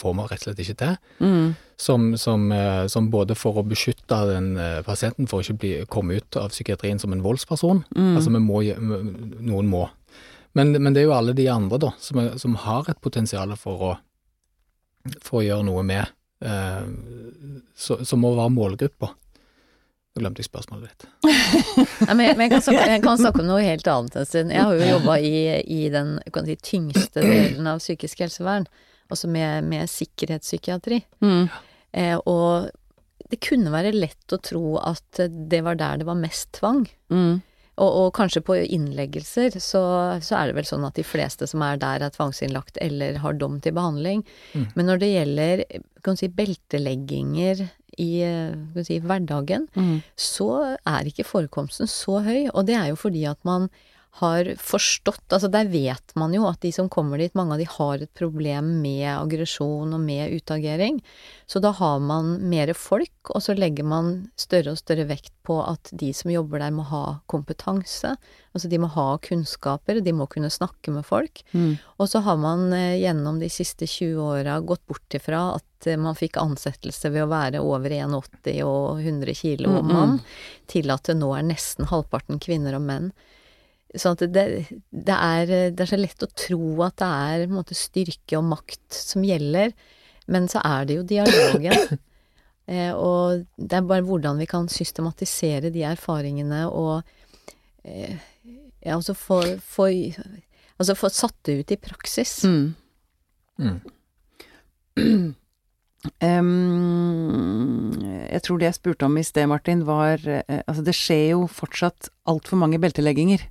får 0.00 0.14
man 0.16 0.26
rett 0.30 0.40
og 0.42 0.48
slett 0.48 0.62
ikke 0.64 0.78
til, 0.80 0.96
Mm. 1.20 1.54
som, 1.80 2.08
som, 2.20 2.48
eh, 2.52 2.86
som 2.92 3.10
både 3.12 3.36
for 3.38 3.60
å 3.60 3.64
beskytte 3.68 4.18
den 4.32 4.50
eh, 4.60 4.80
pasienten 4.86 5.28
for 5.30 5.40
å 5.40 5.44
ikke 5.46 5.58
bli, 5.62 5.72
komme 5.92 6.18
ut 6.20 6.36
av 6.40 6.50
psykiatrien 6.52 6.98
som 7.00 7.12
en 7.16 7.22
voldsperson, 7.24 7.84
Mm. 7.96 8.14
altså 8.16 8.32
vi 8.34 8.42
må, 8.44 8.60
noen 9.40 9.68
må. 9.70 9.86
Men, 10.54 10.72
men 10.82 10.92
det 10.96 11.04
er 11.04 11.06
jo 11.10 11.14
alle 11.14 11.32
de 11.38 11.46
andre 11.52 11.78
da, 11.78 11.92
som, 12.02 12.18
er, 12.18 12.32
som 12.42 12.56
har 12.64 12.88
et 12.90 13.00
potensial 13.00 13.52
for 13.56 13.84
å, 13.92 13.96
for 15.22 15.40
å 15.40 15.46
gjøre 15.46 15.64
noe 15.68 15.82
med, 15.86 16.08
eh, 16.42 16.84
så- 17.76 18.04
som 18.04 18.20
må 18.20 18.34
være 18.36 18.50
målgruppa. 18.56 19.12
Nå 20.10 20.24
glemte 20.24 20.42
jeg 20.42 20.48
spørsmålet 20.50 20.90
ditt. 20.90 21.06
Nei, 22.08 22.14
men, 22.14 22.24
jeg- 22.26 22.36
men 22.36 22.44
jeg, 22.48 22.50
kan 22.50 22.62
snakke, 22.66 22.86
jeg 22.90 23.02
kan 23.04 23.18
snakke 23.20 23.40
om 23.44 23.46
noe 23.46 23.62
helt 23.62 23.86
annet 23.86 24.16
en 24.18 24.26
stund. 24.26 24.50
Jeg 24.50 24.66
har 24.66 24.74
jo 24.74 24.88
jobba 24.98 25.18
i, 25.22 25.62
i 25.62 25.88
den 25.94 26.16
kan 26.34 26.48
si, 26.50 26.56
tyngste 26.56 27.22
delen 27.22 27.66
av 27.70 27.78
psykisk 27.78 28.18
helsevern, 28.26 28.66
altså 29.10 29.28
med, 29.30 29.64
med 29.70 29.90
sikkerhetspsykiatri. 29.90 31.02
Mm. 31.24 31.48
Eh, 31.92 32.16
og 32.30 32.70
det 33.30 33.38
kunne 33.46 33.70
være 33.70 33.92
lett 33.94 34.32
å 34.34 34.40
tro 34.42 34.64
at 34.82 35.20
det 35.50 35.62
var 35.66 35.78
der 35.78 36.00
det 36.00 36.06
var 36.08 36.18
mest 36.18 36.50
tvang. 36.58 36.84
Mm. 37.12 37.40
Og, 37.80 37.90
og 37.96 38.08
kanskje 38.18 38.42
på 38.44 38.56
innleggelser 38.60 39.54
så, 39.62 39.80
så 40.20 40.36
er 40.36 40.50
det 40.50 40.56
vel 40.58 40.66
sånn 40.68 40.84
at 40.84 40.98
de 40.98 41.04
fleste 41.06 41.46
som 41.48 41.62
er 41.64 41.78
der 41.80 42.02
er 42.04 42.12
tvangsinnlagt 42.12 42.76
eller 42.84 43.20
har 43.22 43.38
dom 43.40 43.60
til 43.64 43.72
behandling. 43.78 44.24
Mm. 44.52 44.66
Men 44.74 44.90
når 44.90 45.00
det 45.00 45.12
gjelder 45.14 45.62
kan 46.04 46.18
si, 46.20 46.28
beltelegginger 46.28 47.62
i 48.00 48.10
kan 48.74 48.84
si, 48.86 48.98
hverdagen, 49.02 49.66
Mm. 49.76 50.02
så 50.16 50.76
er 50.86 51.08
ikke 51.08 51.24
forekomsten 51.26 51.88
så 51.90 52.20
høy. 52.24 52.48
Og 52.54 52.66
det 52.68 52.76
er 52.76 52.90
jo 52.92 52.96
fordi 53.00 53.24
at 53.30 53.40
man 53.44 53.68
har 54.18 54.48
forstått 54.58 55.32
Altså 55.32 55.48
der 55.52 55.68
vet 55.70 56.14
man 56.18 56.32
jo 56.34 56.42
at 56.48 56.60
de 56.64 56.72
som 56.74 56.88
kommer 56.90 57.20
dit, 57.20 57.34
mange 57.38 57.54
av 57.54 57.60
de 57.60 57.66
har 57.70 58.02
et 58.02 58.10
problem 58.18 58.72
med 58.82 59.06
aggresjon 59.12 59.94
og 59.94 60.02
med 60.02 60.34
utagering. 60.34 60.98
Så 61.46 61.62
da 61.62 61.70
har 61.76 62.00
man 62.02 62.32
mer 62.50 62.72
folk, 62.74 63.30
og 63.30 63.42
så 63.44 63.54
legger 63.54 63.86
man 63.86 64.10
større 64.38 64.74
og 64.74 64.80
større 64.80 65.06
vekt 65.06 65.32
på 65.46 65.60
at 65.62 65.92
de 65.94 66.10
som 66.16 66.32
jobber 66.34 66.62
der 66.62 66.74
må 66.74 66.84
ha 66.90 67.04
kompetanse. 67.30 68.16
Altså 68.50 68.70
de 68.70 68.82
må 68.82 68.90
ha 68.90 69.06
kunnskaper, 69.22 70.02
de 70.02 70.14
må 70.16 70.26
kunne 70.30 70.50
snakke 70.50 70.90
med 70.94 71.06
folk. 71.06 71.44
Mm. 71.54 71.78
Og 72.02 72.10
så 72.10 72.24
har 72.26 72.38
man 72.42 72.72
eh, 72.74 72.98
gjennom 73.04 73.38
de 73.38 73.50
siste 73.52 73.86
20 73.86 74.18
åra 74.26 74.58
gått 74.60 74.82
bort 74.90 75.14
ifra 75.14 75.52
at 75.54 75.86
eh, 75.86 76.00
man 76.00 76.18
fikk 76.18 76.40
ansettelse 76.42 77.14
ved 77.14 77.28
å 77.28 77.30
være 77.30 77.62
over 77.62 77.94
1,80 77.94 78.62
og 78.66 79.04
100 79.06 79.38
kilo 79.38 79.70
Mm, 79.70 79.86
mm. 79.86 79.92
mann, 79.94 80.20
til 80.66 80.90
at 80.90 81.06
det 81.06 81.14
nå 81.20 81.30
er 81.36 81.46
nesten 81.46 81.86
halvparten 81.90 82.40
kvinner 82.42 82.74
og 82.78 82.82
menn. 82.90 83.12
Sånn 83.98 84.14
at 84.14 84.22
det, 84.30 84.44
det, 84.90 85.16
er, 85.16 85.50
det 85.74 85.82
er 85.82 85.88
så 85.90 85.98
lett 85.98 86.22
å 86.22 86.30
tro 86.30 86.60
at 86.86 87.00
det 87.02 87.08
er 87.08 87.46
på 87.46 87.50
en 87.50 87.58
måte, 87.58 87.78
styrke 87.78 88.38
og 88.38 88.46
makt 88.52 88.94
som 88.94 89.24
gjelder, 89.26 89.74
men 90.30 90.46
så 90.50 90.62
er 90.66 90.86
det 90.86 91.00
jo 91.00 91.08
dialogen. 91.16 91.98
Eh, 92.70 92.92
og 92.94 93.40
det 93.58 93.74
er 93.80 93.86
bare 93.88 94.04
hvordan 94.06 94.38
vi 94.38 94.46
kan 94.46 94.68
systematisere 94.70 95.72
de 95.74 95.80
erfaringene 95.88 96.60
og 96.68 97.00
eh, 97.82 98.14
ja, 98.78 98.94
altså 98.94 99.16
få, 99.18 99.40
få, 99.58 99.88
altså 100.76 100.94
få 100.94 101.10
satt 101.10 101.34
det 101.48 101.56
ut 101.64 101.74
i 101.74 101.80
praksis. 101.82 102.36
Mm. 102.46 102.76
Mm. 103.58 105.34
Um, 106.24 107.90
jeg 108.24 108.40
tror 108.46 108.56
det 108.56 108.70
jeg 108.70 108.76
spurte 108.78 109.04
om 109.04 109.18
i 109.20 109.24
sted, 109.26 109.44
Martin, 109.50 109.82
var 109.84 110.22
eh, 110.24 110.62
Altså, 110.62 110.80
det 110.86 110.94
skjer 110.96 111.26
jo 111.34 111.42
fortsatt 111.44 112.08
altfor 112.30 112.56
mange 112.56 112.80
beltelegginger. 112.80 113.44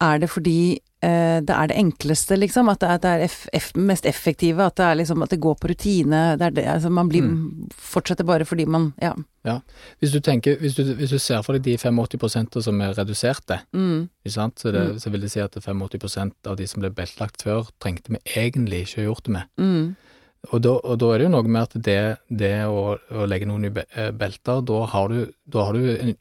Er 0.00 0.18
det 0.22 0.28
fordi 0.30 0.78
eh, 1.02 1.40
det 1.42 1.50
er 1.54 1.66
det 1.70 1.76
enkleste, 1.80 2.36
liksom? 2.38 2.68
At 2.70 2.78
det 2.84 2.88
er, 2.88 2.98
det 3.02 3.10
er 3.10 3.24
eff, 3.24 3.38
eff, 3.52 3.72
mest 3.74 4.06
effektive? 4.06 4.62
At 4.62 4.76
det 4.78 4.84
er 4.86 4.94
liksom 5.00 5.22
At 5.24 5.30
det 5.34 5.40
går 5.42 5.56
på 5.58 5.70
rutine? 5.72 6.20
Det 6.38 6.46
er 6.46 6.50
det, 6.54 6.66
altså, 6.70 6.90
man 6.90 7.08
blir 7.10 7.26
Fortsetter 7.74 8.24
bare 8.28 8.46
fordi 8.46 8.66
man 8.66 8.92
Ja. 9.02 9.14
Hvis 9.98 10.12
du 10.12 10.20
tenker, 10.20 10.58
hvis 10.60 10.74
du, 10.76 10.82
hvis 10.94 11.10
du 11.10 11.18
ser 11.18 11.40
for 11.42 11.56
deg 11.56 11.62
de 11.64 11.76
85% 11.80 12.60
som 12.62 12.80
er 12.84 12.92
reduserte, 12.94 13.60
Mm. 13.72 14.08
Så, 14.28 14.72
det, 14.72 14.82
Mm. 14.90 14.98
så 15.00 15.10
vil 15.10 15.20
det 15.20 15.30
si 15.32 15.40
at 15.40 15.54
85% 15.56 16.32
av 16.46 16.56
de 16.56 16.66
som 16.66 16.82
ble 16.82 16.90
beltlagt 16.90 17.42
før, 17.42 17.70
trengte 17.80 18.10
vi 18.12 18.18
egentlig 18.36 18.82
ikke 18.86 19.06
gjort 19.06 19.24
det 19.24 19.32
med. 19.32 19.42
Mm. 19.58 19.96
Og 20.52 20.62
da, 20.62 20.74
og 20.84 20.98
da 20.98 21.06
er 21.14 21.18
det 21.18 21.24
jo 21.26 21.30
noe 21.32 21.42
med 21.48 21.62
at 21.62 21.82
det, 21.82 22.18
det 22.30 22.52
å, 22.68 22.98
å 23.10 23.26
legge 23.26 23.46
noen 23.48 23.64
i 23.64 23.72
eh, 23.96 24.10
belter, 24.12 24.60
da 24.62 24.84
har 24.86 25.08
du, 25.08 25.32
da 25.48 25.64
har 25.64 25.72
du 25.72 25.96
en 25.96 26.14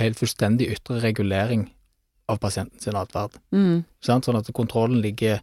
helt 0.00 0.18
fullstendig 0.18 0.70
ytre 0.72 1.00
regulering 1.04 1.68
av 2.30 2.38
pasienten 2.42 2.80
sin 2.82 2.96
atferd. 2.98 3.36
Mm. 3.54 3.82
Sånn 4.04 4.38
at 4.38 4.50
kontrollen 4.56 5.02
ligger 5.02 5.40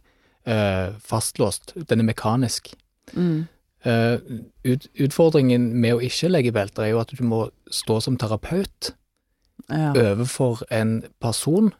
eh, 0.48 0.88
fastlåst. 1.04 1.74
Den 1.88 2.02
er 2.02 2.08
mekanisk. 2.08 2.72
Mm. 3.14 3.46
Eh, 3.86 4.16
ut, 4.66 4.88
utfordringen 4.98 5.68
med 5.80 5.94
å 5.98 6.02
ikke 6.02 6.30
legge 6.32 6.52
belter 6.56 6.86
er 6.86 6.94
jo 6.94 7.02
at 7.02 7.12
du 7.14 7.22
må 7.24 7.44
stå 7.70 8.00
som 8.04 8.16
terapeut 8.20 8.94
Ja. 9.68 9.92
overfor 9.92 10.62
en 10.70 11.02
person 11.20 11.72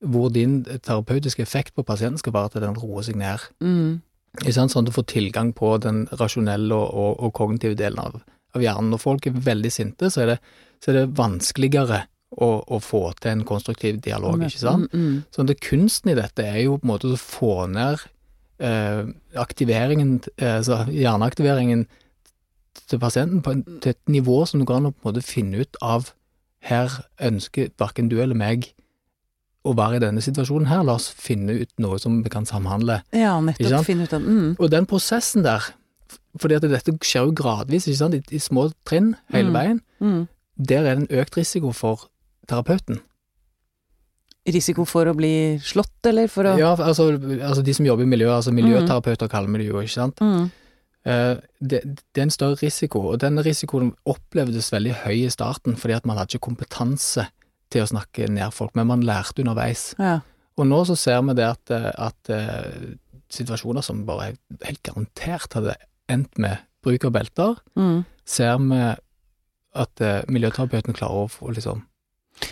hvor 0.00 0.30
din 0.32 0.62
terapeutiske 0.64 1.42
effekt 1.42 1.74
på 1.74 1.84
pasienten 1.84 2.18
skal 2.18 2.32
være 2.32 2.44
at 2.52 2.62
den 2.62 2.76
roer 2.78 3.02
seg 3.02 3.16
ned. 3.18 3.42
Mm. 3.60 4.00
Sånn 4.46 4.70
at 4.70 4.86
du 4.86 4.94
får 4.94 5.08
tilgang 5.10 5.52
på 5.52 5.72
den 5.82 6.06
rasjonelle 6.20 6.74
og, 6.74 6.94
og, 6.94 7.16
og 7.26 7.32
kognitive 7.34 7.74
delen 7.74 7.98
av, 7.98 8.20
av 8.54 8.62
hjernen. 8.62 8.92
Når 8.94 9.02
folk 9.02 9.26
er 9.26 9.32
veldig 9.34 9.72
sinte, 9.74 10.10
så 10.14 10.22
er 10.22 10.32
det, 10.34 10.38
så 10.84 10.92
er 10.92 11.00
det 11.00 11.16
vanskeligere 11.18 12.04
å, 12.36 12.48
å 12.68 12.78
få 12.82 13.12
til 13.20 13.30
en 13.32 13.44
konstruktiv 13.48 14.00
dialog, 14.04 14.42
ikke 14.44 14.60
sant? 14.60 14.92
Mm. 14.92 15.04
Mm. 15.06 15.22
Så 15.32 15.46
det 15.48 15.60
kunsten 15.64 16.10
i 16.12 16.16
dette 16.18 16.44
er 16.44 16.60
jo 16.66 16.76
på 16.78 16.84
en 16.86 16.92
måte 16.92 17.08
å 17.14 17.16
få 17.20 17.54
ned 17.72 18.02
eh, 18.60 19.06
aktiveringen, 19.40 20.18
eh, 20.36 20.58
altså 20.58 20.82
hjerneaktiveringen 20.92 21.86
til 22.88 23.00
pasienten 23.02 23.40
på 23.42 23.52
en, 23.56 23.62
til 23.82 23.94
et 23.94 24.12
nivå 24.12 24.42
som 24.46 24.60
du 24.60 24.66
kan 24.68 24.84
på 24.90 24.92
en 24.92 25.08
måte 25.08 25.24
finne 25.24 25.64
ut 25.64 25.78
av 25.82 26.12
her 26.68 26.90
ønsker 27.22 27.70
hverken 27.78 28.10
du 28.10 28.18
eller 28.20 28.36
meg 28.38 28.72
å 29.68 29.72
være 29.76 29.98
i 29.98 30.02
denne 30.02 30.22
situasjonen 30.24 30.68
her, 30.70 30.84
la 30.86 30.94
oss 30.96 31.08
finne 31.12 31.56
ut 31.60 31.70
noe 31.82 31.98
som 32.00 32.20
vi 32.24 32.30
kan 32.32 32.46
samhandle. 32.48 33.00
Ja, 33.16 33.34
nettopp. 33.44 33.84
Finne 33.86 34.06
ut 34.06 34.14
av 34.16 34.22
mm. 34.24 34.54
Og 34.58 34.70
den 34.72 34.86
prosessen 34.88 35.42
der, 35.44 35.64
fordi 36.40 36.56
at 36.56 36.64
dette 36.64 36.94
skjer 37.04 37.26
jo 37.28 37.34
gradvis, 37.36 37.88
ikke 37.88 38.00
sant, 38.00 38.16
i, 38.16 38.22
i 38.36 38.40
små 38.40 38.68
trinn 38.88 39.14
hele 39.34 39.50
Mm. 39.50 39.56
veien, 39.58 39.80
Mm. 40.00 40.28
der 40.68 40.78
er 40.86 40.94
det 40.94 41.08
en 41.08 41.20
økt 41.20 41.36
risiko 41.36 41.72
for 41.72 42.08
terapeuten. 42.48 43.00
Risiko 44.48 44.86
for 44.88 45.10
å 45.10 45.12
bli 45.16 45.58
slått, 45.60 45.98
eller 46.08 46.28
for 46.32 46.48
å 46.48 46.54
Ja, 46.56 46.70
altså, 46.80 47.10
altså 47.44 47.62
de 47.66 47.74
som 47.76 47.84
jobber 47.84 48.06
i 48.06 48.08
miljøet, 48.08 48.38
altså 48.38 48.54
miljøterapeuter 48.56 49.28
kaller 49.28 49.50
vi 49.52 49.60
det 49.60 49.66
jo, 49.68 49.82
ikke 49.82 49.92
sant. 49.98 50.22
Mm. 50.24 50.46
Eh, 51.08 51.34
det, 51.60 51.80
det 51.84 52.22
er 52.22 52.26
en 52.28 52.32
større 52.32 52.56
risiko, 52.62 53.02
og 53.12 53.18
denne 53.20 53.44
risikoen 53.44 53.90
opplevdes 54.08 54.70
veldig 54.72 54.94
høy 55.04 55.18
i 55.26 55.32
starten, 55.32 55.76
fordi 55.76 55.98
at 55.98 56.08
man 56.08 56.16
hadde 56.16 56.32
ikke 56.38 56.46
kompetanse 56.48 57.26
til 57.68 57.84
å 57.84 57.90
snakke 57.90 58.30
ned 58.32 58.54
folk, 58.56 58.72
men 58.78 58.88
man 58.88 59.04
lærte 59.04 59.44
underveis. 59.44 59.90
Ja. 60.00 60.20
Og 60.56 60.66
nå 60.70 60.80
så 60.88 60.96
ser 60.96 61.20
vi 61.28 61.36
det 61.38 61.44
at, 61.50 61.74
eh, 61.74 61.90
at 62.08 62.32
eh, 62.32 62.94
situasjoner 63.28 63.84
som 63.84 64.06
bare 64.08 64.30
helt 64.64 64.80
garantert 64.88 65.58
hadde 65.58 65.76
endt 66.08 66.40
med 66.40 66.64
bruk 66.86 67.04
av 67.04 67.12
belter, 67.18 67.60
Mm. 67.76 68.06
ser 68.24 68.56
vi 68.64 68.80
at 69.78 70.00
miljøterapeuten 70.32 70.96
klarer 70.96 71.26
å 71.26 71.30
få 71.30 71.52
liksom 71.52 71.84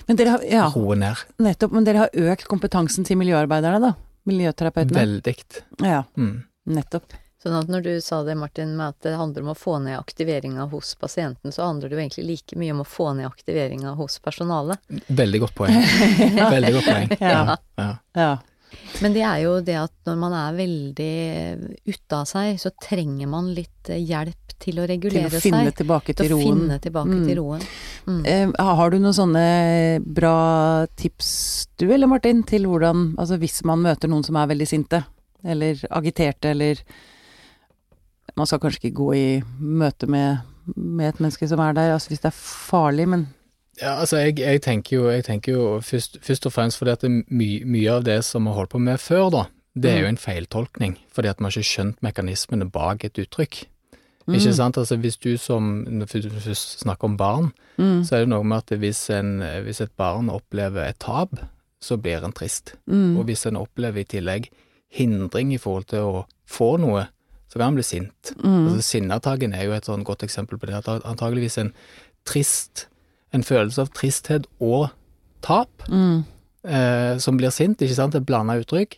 Men 0.09 0.17
dere 0.17 0.29
har 0.37 0.43
Ja, 0.49 0.67
roe 0.75 0.95
ned. 0.97 1.17
nettopp. 1.39 1.73
Men 1.73 1.85
dere 1.85 1.97
har 2.07 2.11
økt 2.33 2.47
kompetansen 2.51 3.05
til 3.07 3.17
miljøarbeiderne, 3.21 3.81
da? 3.81 3.95
Miljøterapeutene? 4.27 4.99
Veldig. 5.23 5.37
Ja, 5.83 6.05
Mm. 6.17 6.45
nettopp. 6.69 7.15
Sånn 7.45 7.61
at 7.61 7.69
når 7.69 7.83
du 7.85 8.01
sa 8.01 8.25
det, 8.25 8.35
Martin, 8.37 8.77
med 8.77 8.89
at 8.89 9.01
det 9.03 9.13
handler 9.17 9.43
om 9.43 9.53
å 9.53 9.57
få 9.57 9.77
ned 9.81 9.97
aktiveringa 10.01 10.69
hos 10.71 10.95
pasienten, 10.97 11.53
så 11.53 11.63
handler 11.69 11.89
det 11.91 11.97
jo 11.97 12.03
egentlig 12.03 12.27
like 12.27 12.57
mye 12.59 12.73
om 12.73 12.81
å 12.83 12.87
få 12.87 13.15
ned 13.15 13.27
aktiveringa 13.29 13.95
hos 13.95 14.19
personalet. 14.19 14.79
Veldig 15.11 15.41
godt 15.45 15.55
poeng. 15.55 15.77
Veldig 16.57 16.73
godt 16.75 16.85
poeng. 16.91 17.17
Ja. 17.21 17.57
ja. 17.79 17.99
Ja. 18.17 18.39
Men 19.01 19.13
det 19.15 19.23
er 19.23 19.43
jo 19.45 19.61
det 19.61 19.77
at 19.79 19.93
når 20.07 20.17
man 20.19 20.33
er 20.35 20.57
veldig 20.59 21.79
ute 21.87 22.13
av 22.19 22.27
seg, 22.27 22.57
så 22.59 22.73
trenger 22.83 23.29
man 23.31 23.53
litt 23.55 23.85
hjelp 23.85 24.46
til 24.59 24.79
å 24.81 24.87
Til 24.87 25.01
å 25.27 25.41
finne 25.41 25.65
seg. 25.67 25.75
tilbake 25.77 26.15
Til 26.15 26.27
til 26.27 26.31
roen. 26.37 26.43
finne 26.69 26.79
tilbake 26.81 27.07
Mm. 27.15 27.27
til 27.27 27.37
roen. 27.39 27.63
Mm. 28.07 28.23
Eh, 28.27 28.53
har 28.65 28.91
du 28.91 28.99
noen 28.99 29.13
sånne 29.15 30.05
bra 30.05 30.87
tips 30.97 31.67
du, 31.79 31.91
eller 31.93 32.07
Martin, 32.07 32.43
til 32.43 32.63
hvordan 32.67 33.15
Altså 33.19 33.39
hvis 33.39 33.63
man 33.65 33.81
møter 33.83 34.09
noen 34.09 34.25
som 34.25 34.37
er 34.37 34.47
veldig 34.47 34.67
sinte, 34.69 35.05
eller 35.45 35.75
agiterte, 35.91 36.51
eller 36.51 36.77
Man 38.37 38.47
skal 38.47 38.59
kanskje 38.59 38.81
ikke 38.91 38.97
gå 38.99 39.15
i 39.17 39.43
møte 39.61 40.07
med, 40.07 40.41
med 40.77 41.09
et 41.15 41.21
menneske 41.21 41.49
som 41.49 41.61
er 41.61 41.73
der, 41.73 41.93
altså 41.95 42.09
hvis 42.11 42.21
det 42.21 42.29
er 42.33 42.37
farlig, 42.37 43.07
men 43.09 43.29
Ja, 43.81 43.95
altså 44.01 44.17
jeg, 44.17 44.39
jeg 44.39 44.63
tenker 44.63 44.97
jo, 44.97 45.09
jeg 45.11 45.25
tenker 45.25 45.53
jo 45.53 45.81
først, 45.81 46.19
først 46.25 46.47
og 46.47 46.53
fremst 46.53 46.79
fordi 46.79 46.91
at 46.93 47.01
det 47.01 47.11
er 47.11 47.23
my, 47.29 47.49
mye 47.65 47.91
av 47.93 48.05
det 48.05 48.25
som 48.25 48.45
vi 48.45 48.49
har 48.51 48.57
holdt 48.57 48.71
på 48.73 48.81
med 48.81 48.99
før, 49.01 49.31
da, 49.31 49.43
det 49.77 49.91
er 49.93 50.01
jo 50.01 50.07
en 50.09 50.17
feiltolkning. 50.17 50.97
Fordi 51.13 51.29
at 51.29 51.37
vi 51.39 51.45
har 51.45 51.51
ikke 51.51 51.69
skjønt 51.71 52.01
mekanismene 52.03 52.71
bak 52.73 53.05
et 53.05 53.19
uttrykk. 53.21 53.67
Ikke 54.35 54.53
sant? 54.57 54.77
Altså 54.77 54.97
hvis 54.99 55.17
du 55.23 55.37
som 55.39 55.85
Når 55.87 56.07
du 56.11 56.55
snakker 56.55 57.05
om 57.05 57.17
barn, 57.17 57.53
mm, 57.79 58.05
så 58.05 58.17
er 58.17 58.25
det 58.25 58.29
noe 58.33 58.43
med 58.45 58.57
at 58.59 58.79
hvis, 58.79 59.11
en, 59.11 59.39
hvis 59.63 59.81
et 59.81 59.93
barn 59.97 60.29
opplever 60.31 60.89
et 60.89 60.99
tap, 60.99 61.31
så 61.81 61.97
blir 61.97 62.25
en 62.25 62.33
trist. 62.33 62.75
mm, 62.87 63.17
Og 63.19 63.25
hvis 63.25 63.47
en 63.47 63.57
opplever 63.57 64.01
i 64.01 64.05
tillegg 64.05 64.49
hindring 64.91 65.53
i 65.55 65.59
forhold 65.59 65.85
til 65.87 65.99
å 66.01 66.25
få 66.47 66.77
noe, 66.79 67.07
så 67.49 67.59
kan 67.59 67.69
han 67.71 67.75
bli 67.79 67.83
sint. 67.87 68.33
mm, 68.43 68.67
Altså 68.67 68.83
Sinnatagen 68.83 69.55
er 69.55 69.65
jo 69.65 69.73
et 69.73 69.85
sånn 69.87 70.03
godt 70.05 70.23
eksempel 70.27 70.59
på 70.59 70.67
det. 70.67 70.75
At 70.75 71.05
antageligvis 71.05 71.59
en 71.59 71.73
trist 72.25 72.89
En 73.35 73.43
følelse 73.43 73.81
av 73.83 73.89
tristhet 73.93 74.47
og 74.63 74.89
tap 75.43 75.83
mm, 75.91 76.25
eh, 76.65 77.19
som 77.19 77.37
blir 77.37 77.51
sint, 77.51 77.83
ikke 77.83 77.95
sant? 77.95 78.15
Et 78.15 78.25
blanda 78.25 78.55
uttrykk. 78.59 78.97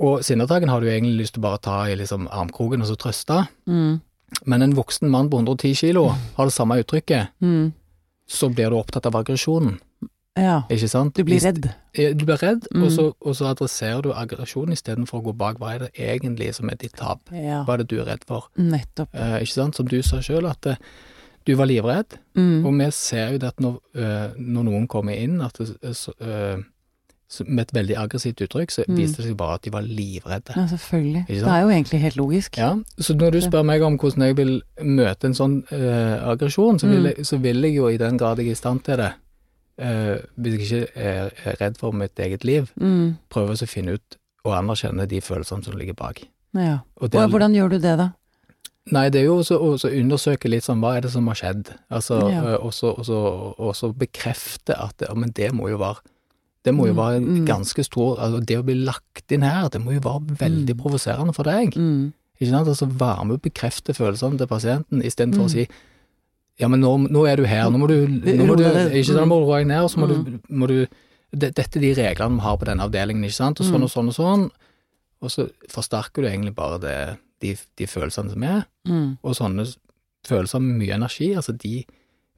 Og 0.00 0.22
sinnatagen 0.24 0.68
har 0.70 0.80
du 0.80 0.86
egentlig 0.86 1.18
lyst 1.24 1.34
til 1.34 1.42
å 1.42 1.48
bare 1.48 1.58
ta 1.58 1.78
i 1.90 1.96
liksom 1.98 2.28
armkroken 2.30 2.80
og 2.80 2.86
så 2.86 2.96
trøste. 2.96 3.40
mm, 3.66 4.00
Men 4.46 4.62
en 4.62 4.74
voksen 4.76 5.08
mann 5.10 5.30
på 5.30 5.38
110 5.40 5.74
kilo 5.74 6.06
har 6.36 6.44
det 6.48 6.52
samme 6.54 6.76
uttrykket, 6.82 7.28
mm. 7.40 7.72
så 8.28 8.48
blir 8.52 8.70
du 8.70 8.76
opptatt 8.76 9.06
av 9.06 9.16
aggresjonen, 9.16 9.78
Ja. 10.38 10.62
ikke 10.70 10.88
sant? 10.88 11.14
Du 11.16 11.24
blir 11.24 11.40
redd. 11.42 11.64
Du 11.96 12.24
blir 12.24 12.36
redd, 12.38 12.66
Mm. 12.74 12.82
og, 12.84 12.90
så, 12.92 13.06
og 13.20 13.34
så 13.34 13.48
adresserer 13.50 14.02
du 14.02 14.12
aggresjonen 14.12 14.72
istedenfor 14.76 15.18
å 15.20 15.24
gå 15.24 15.36
bak. 15.36 15.56
Hva 15.58 15.74
er 15.74 15.78
det 15.78 15.90
egentlig 15.98 16.54
som 16.54 16.68
er 16.70 16.76
ditt 16.76 16.94
tap? 16.94 17.20
Ja. 17.32 17.64
Hva 17.64 17.74
er 17.74 17.82
det 17.82 17.88
du 17.90 18.00
er 18.00 18.06
redd 18.06 18.24
for? 18.28 18.46
Nettopp. 18.56 19.08
Eh, 19.14 19.40
ikke 19.42 19.52
sant? 19.56 19.74
Som 19.80 19.88
du 19.88 20.00
sa 20.02 20.20
sjøl, 20.22 20.46
at 20.46 20.66
eh, 20.66 20.76
du 21.48 21.54
var 21.56 21.66
livredd. 21.66 22.18
Mm. 22.36 22.64
Og 22.66 22.72
vi 22.78 22.90
ser 22.92 23.32
jo 23.32 23.38
det 23.38 23.48
at 23.48 23.60
når, 23.64 23.78
eh, 23.96 24.30
når 24.36 24.64
noen 24.68 24.86
kommer 24.86 25.16
inn 25.16 25.40
at 25.42 25.54
det, 25.58 25.68
så, 25.96 26.12
eh, 26.20 26.58
så, 26.60 26.62
med 27.46 27.60
et 27.68 27.72
veldig 27.76 27.96
aggressivt 27.96 28.40
uttrykk, 28.40 28.70
så 28.72 28.84
Mm. 28.88 28.96
viste 28.96 29.16
det 29.18 29.26
seg 29.26 29.36
bare 29.36 29.54
at 29.54 29.62
de 29.62 29.70
var 29.70 29.82
livredde. 29.82 30.52
Ja, 30.56 30.66
selvfølgelig. 30.66 31.26
Det 31.28 31.42
er 31.42 31.60
jo 31.60 31.68
egentlig 31.68 32.00
helt 32.00 32.16
logisk. 32.16 32.56
Ja, 32.56 32.74
Så 32.98 33.14
når 33.14 33.30
du 33.32 33.40
spør 33.40 33.64
meg 33.64 33.82
om 33.82 33.98
hvordan 33.98 34.22
jeg 34.26 34.36
vil 34.36 34.62
møte 34.82 35.24
en 35.26 35.34
sånn 35.34 35.62
uh, 35.72 36.30
aggresjon, 36.32 36.78
så, 36.78 36.86
Mm. 36.86 37.24
så 37.24 37.38
vil 37.40 37.62
jeg 37.62 37.74
jo 37.76 37.88
i 37.88 37.96
den 37.98 38.16
grad 38.16 38.38
jeg 38.38 38.46
er 38.46 38.50
i 38.50 38.54
stand 38.54 38.82
til 38.84 38.96
det, 38.96 39.12
uh, 39.80 40.16
hvis 40.40 40.70
jeg 40.70 40.86
ikke 40.88 40.96
er, 40.96 41.30
redd 41.60 41.76
for 41.78 41.92
mitt 41.92 42.14
eget 42.18 42.44
liv, 42.44 42.72
Mm. 42.80 43.18
prøve 43.30 43.50
å 43.52 43.66
finne 43.68 43.92
ut 43.94 44.16
og 44.44 44.52
anerkjenne 44.54 45.06
de 45.06 45.20
følelsene 45.20 45.64
som 45.64 45.74
ligger 45.76 45.94
bak. 45.94 46.22
Ja. 46.54 46.78
Og 46.96 47.10
det, 47.10 47.20
Og 47.20 47.30
hvordan 47.30 47.52
gjør 47.54 47.68
du 47.70 47.78
det, 47.78 47.98
da? 47.98 48.10
Nei, 48.90 49.10
det 49.10 49.20
er 49.20 49.24
jo 49.26 49.40
å 49.42 49.76
undersøke 50.00 50.48
litt 50.48 50.64
sånn, 50.64 50.80
hva 50.80 50.96
er 50.96 51.02
det 51.02 51.10
som 51.10 51.26
har 51.26 51.34
skjedd? 51.34 51.66
Altså, 51.90 52.30
Ja. 52.30 52.56
og 52.56 52.72
også, 52.72 52.96
også, 52.98 53.54
også 53.58 53.92
bekrefte 53.94 54.72
at 54.80 55.14
men 55.14 55.30
det 55.30 55.52
må 55.52 55.68
jo 55.68 55.76
være 55.76 55.98
det 56.68 56.74
må 56.76 56.86
jo 56.88 56.94
Mm, 56.94 57.00
være 57.00 57.16
en 57.22 57.44
ganske 57.48 57.84
stor 57.84 58.18
altså 58.20 58.44
Det 58.46 58.58
å 58.60 58.64
bli 58.68 58.74
lagt 58.84 59.32
inn 59.34 59.42
her, 59.46 59.68
det 59.72 59.80
må 59.82 59.92
jo 59.96 60.00
være 60.04 60.36
veldig 60.38 60.74
Mm. 60.76 60.80
provoserende 60.84 61.34
for 61.34 61.48
deg. 61.48 61.74
Mm. 61.76 62.12
Ikke 62.40 62.50
sant? 62.52 62.68
Altså 62.68 62.86
Være 62.86 63.24
med 63.26 63.38
å 63.40 63.42
bekrefte 63.48 63.94
følelsene 63.96 64.38
til 64.38 64.46
pasienten, 64.46 65.02
istedenfor 65.02 65.42
Mm. 65.42 65.48
å 65.48 65.50
si 65.50 65.68
ja, 66.58 66.66
men 66.68 66.80
nå, 66.82 66.90
nå 67.08 67.20
er 67.30 67.36
du 67.36 67.44
her, 67.46 67.68
nå 67.70 67.78
må 67.78 67.86
du, 67.86 68.06
nå 68.08 68.46
må 68.46 68.56
du. 68.58 68.64
Ikke 68.64 69.04
sant, 69.14 69.28
må 69.30 69.38
roe 69.46 69.58
deg 69.60 69.68
ned, 69.68 69.82
og 69.84 69.90
så 69.90 69.98
må 70.02 70.08
Mm. 70.08 70.24
du, 70.24 70.40
må 70.50 70.66
du 70.66 70.86
det, 71.32 71.54
Dette 71.54 71.76
er 71.76 71.80
de 71.80 71.94
reglene 71.94 72.34
vi 72.36 72.40
har 72.42 72.56
på 72.56 72.64
denne 72.66 72.82
avdelingen, 72.82 73.22
ikke 73.24 73.34
sant, 73.36 73.60
og 73.60 73.66
sånn 73.66 73.78
Mm. 73.80 73.84
og 73.84 73.90
sånn 73.90 74.08
og 74.08 74.14
sånn. 74.14 74.50
Og 75.22 75.30
så 75.30 75.50
forsterker 75.68 76.22
du 76.22 76.28
egentlig 76.28 76.54
bare 76.54 76.78
det, 76.80 77.18
de, 77.40 77.56
de 77.76 77.86
følelsene 77.86 78.30
som 78.32 78.42
er. 78.42 78.64
Mm. 78.88 79.18
Og 79.22 79.34
sånne 79.36 79.66
følelser 80.26 80.60
med 80.60 80.78
mye 80.88 80.94
energi, 80.94 81.34
altså 81.36 81.52
de, 81.56 81.84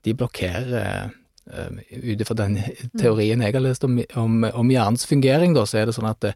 de 0.04 0.12
blokkerer 0.14 1.12
Ut 1.50 2.20
ifra 2.22 2.36
den 2.38 2.58
teorien 2.98 3.42
jeg 3.42 3.56
har 3.56 3.64
lest 3.64 3.84
om, 3.86 3.98
om, 4.18 4.44
om 4.44 4.70
hjernens 4.70 5.06
fungering, 5.08 5.54
da, 5.56 5.64
så 5.66 5.80
er 5.80 5.88
det 5.88 5.96
sånn 5.96 6.10
at 6.10 6.20
det, 6.22 6.34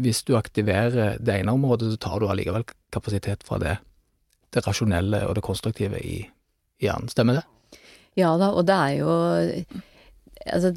hvis 0.00 0.22
du 0.26 0.36
aktiverer 0.38 1.18
det 1.20 1.40
ene 1.40 1.54
området, 1.54 1.92
så 1.92 2.00
tar 2.00 2.20
du 2.20 2.28
allikevel 2.30 2.64
kapasitet 2.94 3.44
fra 3.46 3.58
det, 3.62 3.76
det 4.54 4.64
rasjonelle 4.66 5.24
og 5.28 5.36
det 5.38 5.44
konstruktive 5.46 6.00
i, 6.02 6.20
i 6.80 6.88
hjernen. 6.88 7.10
Stemmer 7.10 7.40
det? 7.40 7.46
Ja 8.18 8.34
da, 8.40 8.52
og 8.54 8.66
det 8.66 8.76
er 8.76 8.98
jo 9.00 9.14
Altså, 10.40 10.70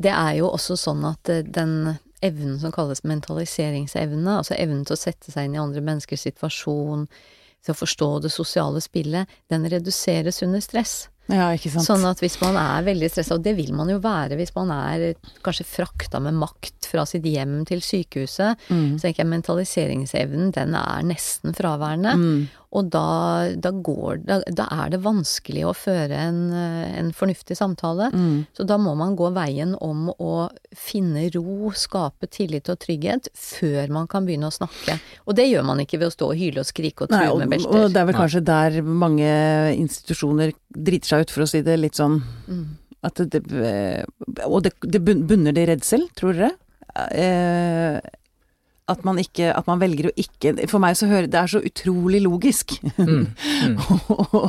det 0.00 0.12
er 0.16 0.38
jo 0.38 0.46
også 0.48 0.78
sånn 0.80 1.02
at 1.04 1.28
eh, 1.28 1.42
den 1.44 1.98
evnen 2.24 2.54
som 2.60 2.72
kalles 2.72 3.02
mentaliseringsevne, 3.04 4.38
altså 4.38 4.54
evnen 4.56 4.86
til 4.88 4.96
å 4.96 5.00
sette 5.00 5.28
seg 5.28 5.44
inn 5.44 5.58
i 5.58 5.60
andre 5.60 5.82
menneskers 5.84 6.24
situasjon, 6.24 7.02
til 7.60 7.74
å 7.74 7.76
forstå 7.76 8.08
det 8.24 8.30
sosiale 8.32 8.80
spillet, 8.80 9.28
den 9.52 9.68
reduseres 9.68 10.40
under 10.46 10.64
stress. 10.64 10.94
Ja, 11.30 11.48
ikke 11.54 11.70
sant. 11.70 11.86
Sånn 11.86 12.04
at 12.08 12.18
hvis 12.22 12.36
man 12.42 12.56
er 12.58 12.82
veldig 12.86 13.08
stressa, 13.12 13.36
og 13.38 13.42
det 13.44 13.52
vil 13.56 13.72
man 13.76 13.88
jo 13.92 13.98
være 14.02 14.36
hvis 14.40 14.50
man 14.56 14.70
er 14.74 15.14
kanskje 15.46 15.66
frakta 15.68 16.20
med 16.20 16.34
makt 16.34 16.88
fra 16.90 17.04
sitt 17.06 17.22
hjem 17.28 17.64
til 17.68 17.80
sykehuset, 17.80 18.56
Mm. 18.70 18.96
så 18.98 19.02
tenker 19.06 19.22
jeg 19.24 19.30
mentaliseringsevnen, 19.30 20.50
den 20.52 20.74
er 20.74 21.02
nesten 21.06 21.54
fraværende. 21.54 22.16
Mm. 22.18 22.48
Og 22.70 22.86
da, 22.86 23.50
da 23.58 23.72
går 23.74 24.20
da, 24.22 24.36
da 24.46 24.68
er 24.70 24.92
det 24.92 25.00
vanskelig 25.02 25.64
å 25.66 25.72
føre 25.74 26.14
en, 26.14 26.36
eh, 26.54 26.92
en 27.00 27.08
fornuftig 27.16 27.56
samtale. 27.58 28.10
Mm. 28.14 28.44
Så 28.54 28.62
da 28.68 28.76
må 28.78 28.92
man 28.94 29.16
gå 29.18 29.32
veien 29.34 29.72
om 29.82 30.12
å 30.14 30.34
finne 30.78 31.24
ro, 31.34 31.72
skape 31.74 32.28
tillit 32.30 32.70
og 32.70 32.78
trygghet, 32.84 33.26
før 33.34 33.90
man 33.90 34.06
kan 34.10 34.28
begynne 34.28 34.46
å 34.46 34.54
snakke. 34.54 35.00
Og 35.26 35.34
det 35.34 35.48
gjør 35.50 35.66
man 35.66 35.82
ikke 35.82 35.98
ved 35.98 36.12
å 36.12 36.14
stå 36.14 36.30
og 36.30 36.38
hyle 36.38 36.62
og 36.62 36.68
skrike 36.70 37.08
og 37.08 37.10
Nei, 37.10 37.24
true 37.26 37.34
og, 37.40 37.42
med 37.50 37.66
og 37.66 37.90
det 37.90 38.04
er 38.04 38.06
vel 38.06 38.14
Nei. 38.14 38.20
kanskje 38.22 38.44
der 38.52 38.78
mange 38.86 39.32
institusjoner 39.74 40.54
driter 40.70 41.14
seg 41.16 41.26
ut, 41.26 41.34
for 41.34 41.42
å 41.42 41.50
si 41.50 41.64
det 41.66 41.78
litt 41.80 41.98
sånn 41.98 42.20
Mm. 42.50 42.64
at 43.02 43.14
det, 43.30 43.42
det 43.48 44.04
Og 44.46 44.62
det, 44.62 44.72
det 44.82 45.02
bunner 45.02 45.52
det 45.52 45.62
i 45.66 45.70
redsel, 45.74 46.06
tror 46.14 46.34
dere? 46.38 46.52
Eh, 47.10 48.00
at 48.90 49.04
man 49.06 49.18
ikke 49.22 49.50
At 49.54 49.66
man 49.70 49.80
velger 49.80 50.10
å 50.10 50.14
ikke 50.18 50.52
For 50.70 50.82
meg 50.82 50.96
så 50.98 51.08
hører 51.10 51.28
Det 51.30 51.38
er 51.40 51.50
så 51.54 51.60
utrolig 51.64 52.20
logisk 52.24 52.76
Mm. 52.98 53.26
Mm. 53.64 53.76
å 54.10 54.42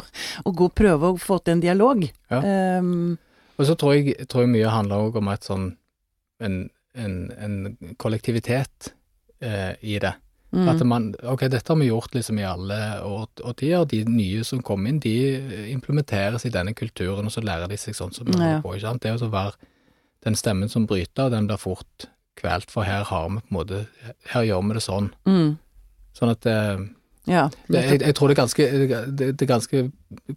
å 0.45 0.51
gå 0.55 0.67
og 0.67 0.73
prøve 0.77 1.11
å 1.11 1.19
få 1.19 1.37
til 1.43 1.55
en 1.57 1.61
dialog. 1.63 2.03
Ja. 2.31 2.39
Um, 2.79 3.17
Og 3.59 3.67
så 3.67 3.75
tror 3.79 3.95
jeg, 3.97 4.27
tror 4.31 4.45
jeg 4.45 4.51
mye 4.53 4.71
handler 4.71 5.05
òg 5.07 5.17
om 5.19 5.29
et 5.31 5.45
sånn 5.45 5.65
en, 6.41 6.57
en, 6.97 7.15
en 7.37 7.95
kollektivitet 8.01 8.91
eh, 9.43 9.73
i 9.81 9.99
det. 10.01 10.13
mm, 10.55 10.69
At 10.71 10.81
man, 10.87 11.11
ok, 11.21 11.45
dette 11.51 11.71
har 11.71 11.79
vi 11.79 11.89
gjort 11.91 12.15
liksom 12.17 12.39
i 12.41 12.47
alle 12.47 12.79
og 13.05 13.29
de 13.91 14.01
nye 14.09 14.43
som 14.47 14.63
kom 14.65 14.87
inn, 14.89 14.99
de 15.03 15.13
implementeres 15.71 16.47
i 16.47 16.53
denne 16.53 16.73
kulturen, 16.73 17.29
og 17.29 17.35
så 17.35 17.43
lærer 17.45 17.69
de 17.71 17.77
seg 17.79 17.95
sånn 17.97 18.15
som 18.15 18.27
de 18.27 18.37
holder 18.37 18.63
på, 18.65 18.73
ikke 18.75 18.87
sant? 18.87 19.03
Det 19.03 19.11
er 19.11 19.15
jo 19.19 19.25
så 19.25 19.31
være 19.31 19.53
den 20.25 20.35
stemmen 20.37 20.69
som 20.69 20.87
bryter, 20.89 21.29
den 21.33 21.47
blir 21.49 21.61
fort 21.61 22.09
kvelt, 22.41 22.71
for 22.73 22.87
her 22.87 23.05
har 23.07 23.29
vi 23.29 23.39
på 23.41 23.51
en 23.51 23.57
måte, 23.59 23.83
her 24.33 24.47
gjør 24.47 24.65
vi 24.67 24.77
det 24.77 24.83
sånn. 24.85 25.11
mm, 25.29 25.51
Sånn 26.17 26.33
at 26.33 26.45
eh, 26.49 26.81
ja. 27.31 27.45
det, 27.71 27.81
jeg, 27.85 28.01
jeg 28.03 28.15
tror 28.17 28.27
det 28.27 28.35
er 28.35 28.41
ganske, 28.41 28.65
det, 28.91 29.29
det 29.39 29.45
er 29.45 29.49
ganske 29.53 29.83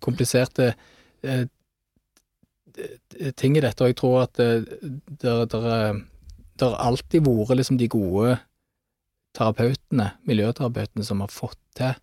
kompliserte 0.05 0.69
eh, 1.25 1.47
ting 3.39 3.57
i 3.59 3.63
dette, 3.63 3.83
og 3.83 3.91
jeg 3.91 3.99
tror 3.99 4.21
at 4.25 4.39
det 4.39 4.55
der, 5.23 6.01
der 6.61 6.73
har 6.75 6.81
alltid 6.83 7.27
vært 7.27 7.59
liksom 7.59 7.79
de 7.79 7.89
gode 7.91 8.37
terapeutene, 9.35 10.13
miljøterapeutene, 10.27 11.07
som 11.07 11.23
har 11.23 11.31
fått 11.35 11.59
til, 11.79 11.95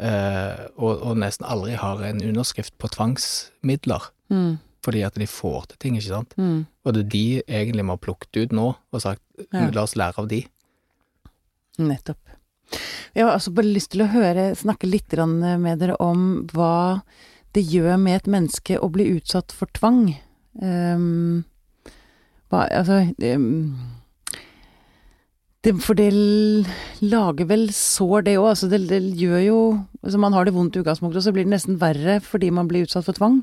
eh, 0.00 0.64
og, 0.76 1.04
og 1.04 1.18
nesten 1.20 1.48
aldri 1.48 1.76
har 1.80 2.00
en 2.08 2.22
underskrift 2.24 2.76
på 2.80 2.92
tvangsmidler, 2.96 4.10
Mm, 4.32 4.54
fordi 4.84 5.02
at 5.06 5.16
de 5.20 5.26
får 5.30 5.70
til 5.72 5.80
ting, 5.82 5.96
ikke 5.98 6.10
sant? 6.12 6.34
mm, 6.36 6.60
Og 6.84 6.94
det 6.94 7.04
er 7.06 7.10
de 7.14 7.24
egentlig 7.48 7.84
vi 7.86 7.92
har 7.94 8.02
plukket 8.04 8.42
ut 8.44 8.52
nå, 8.56 8.66
og 8.92 9.00
sagt 9.02 9.22
Ja. 9.52 9.66
la 9.72 9.82
oss 9.86 9.96
lære 9.96 10.18
av 10.22 10.28
de. 10.30 10.44
nettopp. 11.78 12.20
Jeg 13.14 13.24
har 13.24 13.32
altså 13.34 13.52
bare 13.54 13.72
lyst 13.72 13.90
til 13.94 14.02
å 14.04 14.10
høre, 14.12 14.54
snakke 14.56 14.88
litt 14.90 15.10
med 15.14 15.78
dere 15.78 15.96
om 16.00 16.46
hva 16.52 17.02
det 17.54 17.62
gjør 17.70 17.98
med 17.98 18.16
et 18.16 18.26
menneske 18.30 18.78
å 18.82 18.90
bli 18.90 19.06
utsatt 19.16 19.52
for 19.54 19.66
tvang. 19.74 20.16
Um, 20.60 21.44
hva, 22.50 22.64
altså 22.70 23.00
um, 23.34 23.74
det, 25.64 25.74
For 25.82 25.94
det 25.98 26.12
lager 27.02 27.48
vel 27.48 27.68
sår, 27.74 28.26
det 28.26 28.36
òg. 28.38 28.50
Altså 28.52 28.68
det, 28.70 28.82
det 28.90 29.00
gjør 29.18 29.40
jo 29.44 29.58
altså 30.04 30.20
Man 30.20 30.32
har 30.36 30.44
det 30.46 30.54
vondt 30.54 30.76
i 30.76 30.82
utgangspunktet, 30.82 31.22
og 31.22 31.26
så 31.26 31.32
blir 31.34 31.46
det 31.46 31.54
nesten 31.54 31.78
verre 31.80 32.20
fordi 32.22 32.50
man 32.54 32.68
blir 32.70 32.86
utsatt 32.86 33.06
for 33.06 33.16
tvang. 33.16 33.42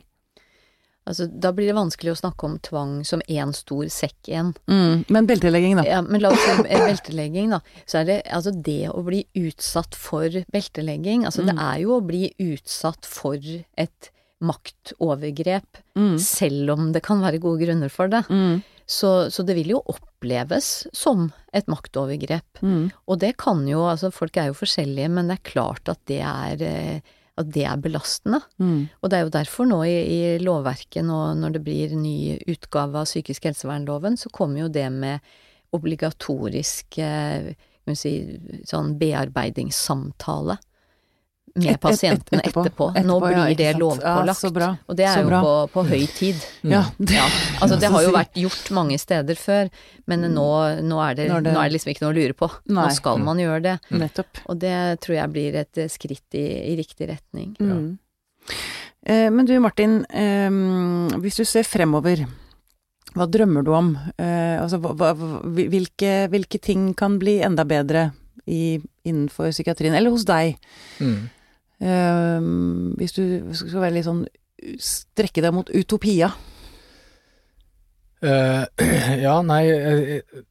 Altså, 1.11 1.27
da 1.27 1.51
blir 1.55 1.67
det 1.69 1.75
vanskelig 1.77 2.13
å 2.15 2.19
snakke 2.21 2.47
om 2.47 2.55
tvang 2.63 2.93
som 3.07 3.21
én 3.27 3.51
stor 3.53 3.83
sekk 3.91 4.29
igjen. 4.31 4.53
Mm, 4.71 5.03
men 5.11 5.27
beltelegging, 5.29 5.75
da. 5.81 5.83
Ja, 5.87 5.99
men 6.05 6.23
la 6.23 6.31
oss 6.31 6.39
si 6.45 6.55
eh, 6.71 6.85
beltelegging, 6.87 7.51
da. 7.51 7.59
Så 7.85 7.99
er 8.01 8.07
det 8.07 8.17
altså 8.31 8.53
det 8.55 8.87
å 8.93 9.03
bli 9.05 9.25
utsatt 9.43 9.93
for 9.99 10.29
beltelegging, 10.55 11.25
altså 11.27 11.43
det 11.45 11.55
Mm. 11.57 11.61
er 11.67 11.77
jo 11.83 11.97
å 11.99 12.05
bli 12.07 12.23
utsatt 12.39 13.05
for 13.05 13.37
et 13.77 14.09
maktovergrep, 14.41 15.77
Mm, 15.95 16.17
selv 16.19 16.69
om 16.71 16.91
det 16.95 17.01
kan 17.03 17.19
være 17.21 17.39
gode 17.43 17.65
grunner 17.65 17.89
for 17.91 18.07
det. 18.07 18.23
mm, 18.29 18.61
Så, 18.87 19.29
så 19.31 19.43
det 19.45 19.55
vil 19.55 19.69
jo 19.75 19.81
oppleves 19.87 20.87
som 20.93 21.31
et 21.53 21.65
maktovergrep. 21.67 22.59
mm, 22.61 22.91
Og 23.07 23.19
det 23.19 23.37
kan 23.37 23.65
jo, 23.67 23.83
altså 23.87 24.11
folk 24.11 24.35
er 24.37 24.47
jo 24.49 24.53
forskjellige, 24.53 25.09
men 25.09 25.27
det 25.29 25.37
er 25.39 25.49
klart 25.51 25.87
at 25.89 25.99
det 26.07 26.19
er, 26.21 26.61
eh, 26.61 26.99
at 27.43 27.51
det 27.53 27.65
er 27.67 27.81
belastende. 27.81 28.41
mm, 28.61 28.81
Og 29.01 29.09
det 29.11 29.17
er 29.17 29.25
jo 29.25 29.33
derfor 29.33 29.69
nå 29.69 29.81
i, 29.87 29.97
i 29.97 30.21
lovverket, 30.41 31.03
nå 31.07 31.19
når 31.39 31.57
det 31.57 31.63
blir 31.65 31.95
ny 31.97 32.37
utgave 32.51 33.01
av 33.01 33.09
psykisk 33.09 33.49
helsevernloven, 33.49 34.17
så 34.17 34.31
kommer 34.33 34.65
jo 34.65 34.71
det 34.71 34.87
med 34.93 35.19
obligatorisk 35.75 36.97
eh, 36.99 37.53
si, 37.97 38.15
sånn 38.67 38.95
bearbeidingssamtale 38.99 40.57
med 41.55 41.79
pasienten 41.81 42.39
et- 42.39 42.45
etterpå. 42.47 42.63
etterpå. 42.65 42.85
Nå 43.05 43.17
Etterpå, 43.17 43.31
ja, 43.31 43.43
blir 43.43 43.51
ikke 43.51 43.57
det 43.57 43.79
lovpålagt. 43.79 44.43
Ja. 44.61 44.69
Og 44.87 44.95
det 44.97 45.05
er 45.05 45.21
jo 45.23 45.29
på, 45.29 45.53
på 45.73 45.83
høy 45.89 46.05
tid. 46.07 46.35
Ja. 46.63 46.83
Ja, 46.99 47.25
altså 47.59 47.79
det 47.79 47.89
har 47.91 48.03
jo 48.05 48.11
vært 48.15 48.35
gjort 48.39 48.71
mange 48.71 48.97
steder 49.01 49.35
før, 49.35 49.69
men 50.07 50.21
nå, 50.33 50.47
nå, 50.81 50.99
er 51.09 51.15
det, 51.15 51.27
Nå 51.29 51.37
er 51.37 51.41
det- 51.41 51.53
nå 51.53 51.59
er 51.59 51.69
det 51.69 51.73
liksom 51.77 51.91
ikke 51.93 52.05
noe 52.05 52.13
å 52.13 52.19
lure 52.19 52.33
på. 52.33 52.51
Nei. 52.71 52.85
Nå 52.87 52.91
skal 52.95 53.17
man 53.19 53.37
gjøre 53.37 53.61
det. 53.63 53.79
Nettopp. 53.91 54.43
Og 54.47 54.59
det 54.59 54.99
tror 55.01 55.15
jeg 55.17 55.31
blir 55.33 55.55
et 55.55 55.83
skritt 55.91 56.37
i, 56.39 56.45
i 56.71 56.75
riktig 56.79 57.09
retning. 57.09 57.55
Mm. 57.59 57.97
Eh, 59.05 59.29
men 59.33 59.45
du 59.45 59.59
Martin, 59.59 60.05
eh, 60.13 60.49
hvis 61.19 61.37
du 61.41 61.43
ser 61.45 61.63
fremover, 61.67 62.25
hva 63.15 63.25
drømmer 63.27 63.65
du 63.65 63.73
om? 63.75 63.91
Eh, 64.17 64.55
altså, 64.61 64.77
hva, 64.79 64.93
hva, 64.95 65.11
hvilke, 65.43 66.29
hvilke 66.31 66.61
ting 66.63 66.93
kan 66.95 67.17
bli 67.19 67.41
enda 67.43 67.65
bedre 67.67 68.11
i, 68.47 68.79
innenfor 69.03 69.51
psykiatrien, 69.51 69.93
eller 69.97 70.13
hos 70.13 70.23
deg? 70.29 70.55
Mm. 71.01 71.29
Eh, 71.81 72.51
hvis 72.99 73.17
du 73.17 73.23
skal 73.57 73.83
være 73.87 73.97
litt 73.97 74.07
sånn 74.07 74.23
strekke 74.81 75.43
deg 75.43 75.53
mot 75.55 75.69
utopia. 75.73 76.31
Uh, 78.21 78.67
ja, 79.25 79.39
nei 79.41 79.63
eh, 79.73 80.41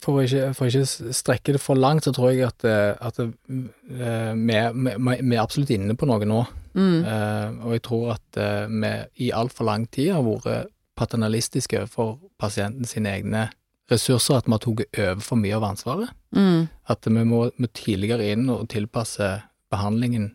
for 0.00 0.16
å, 0.16 0.24
ikke, 0.24 0.54
for 0.56 0.64
å 0.64 0.70
ikke 0.70 1.12
strekke 1.12 1.54
det 1.56 1.60
for 1.60 1.76
langt, 1.76 2.06
så 2.06 2.14
tror 2.16 2.32
jeg 2.32 2.46
at, 2.46 2.64
eh, 2.64 2.94
at 2.96 3.18
vi, 3.20 4.56
er 4.56 5.42
absolutt 5.42 5.74
inne 5.74 5.96
på 6.00 6.08
noe 6.08 6.24
nå. 6.24 6.40
Mm. 6.70 7.00
Uh, 7.04 7.48
og 7.66 7.74
jeg 7.74 7.82
tror 7.84 8.12
at 8.14 8.40
vi 8.70 8.92
i 9.26 9.32
altfor 9.34 9.66
lang 9.68 9.84
tid 9.92 10.14
har 10.14 10.24
vært 10.24 10.70
paternalistiske 10.96 11.82
overfor 11.82 12.14
pasienten 12.40 12.88
sine 12.88 13.12
egne 13.18 13.48
ressurser, 13.90 14.38
at 14.38 14.48
vi 14.48 14.54
har 14.54 14.62
tatt 14.62 15.00
over 15.02 15.24
for 15.24 15.40
mye 15.40 15.56
av 15.58 15.66
ansvaret. 15.68 16.16
Mm. 16.36 16.70
At 16.88 17.04
vi 17.10 17.24
må, 17.26 17.44
må 17.52 17.70
tidligere 17.76 18.32
inn 18.32 18.48
og 18.52 18.68
tilpasse 18.72 19.34
behandlingen 19.72 20.30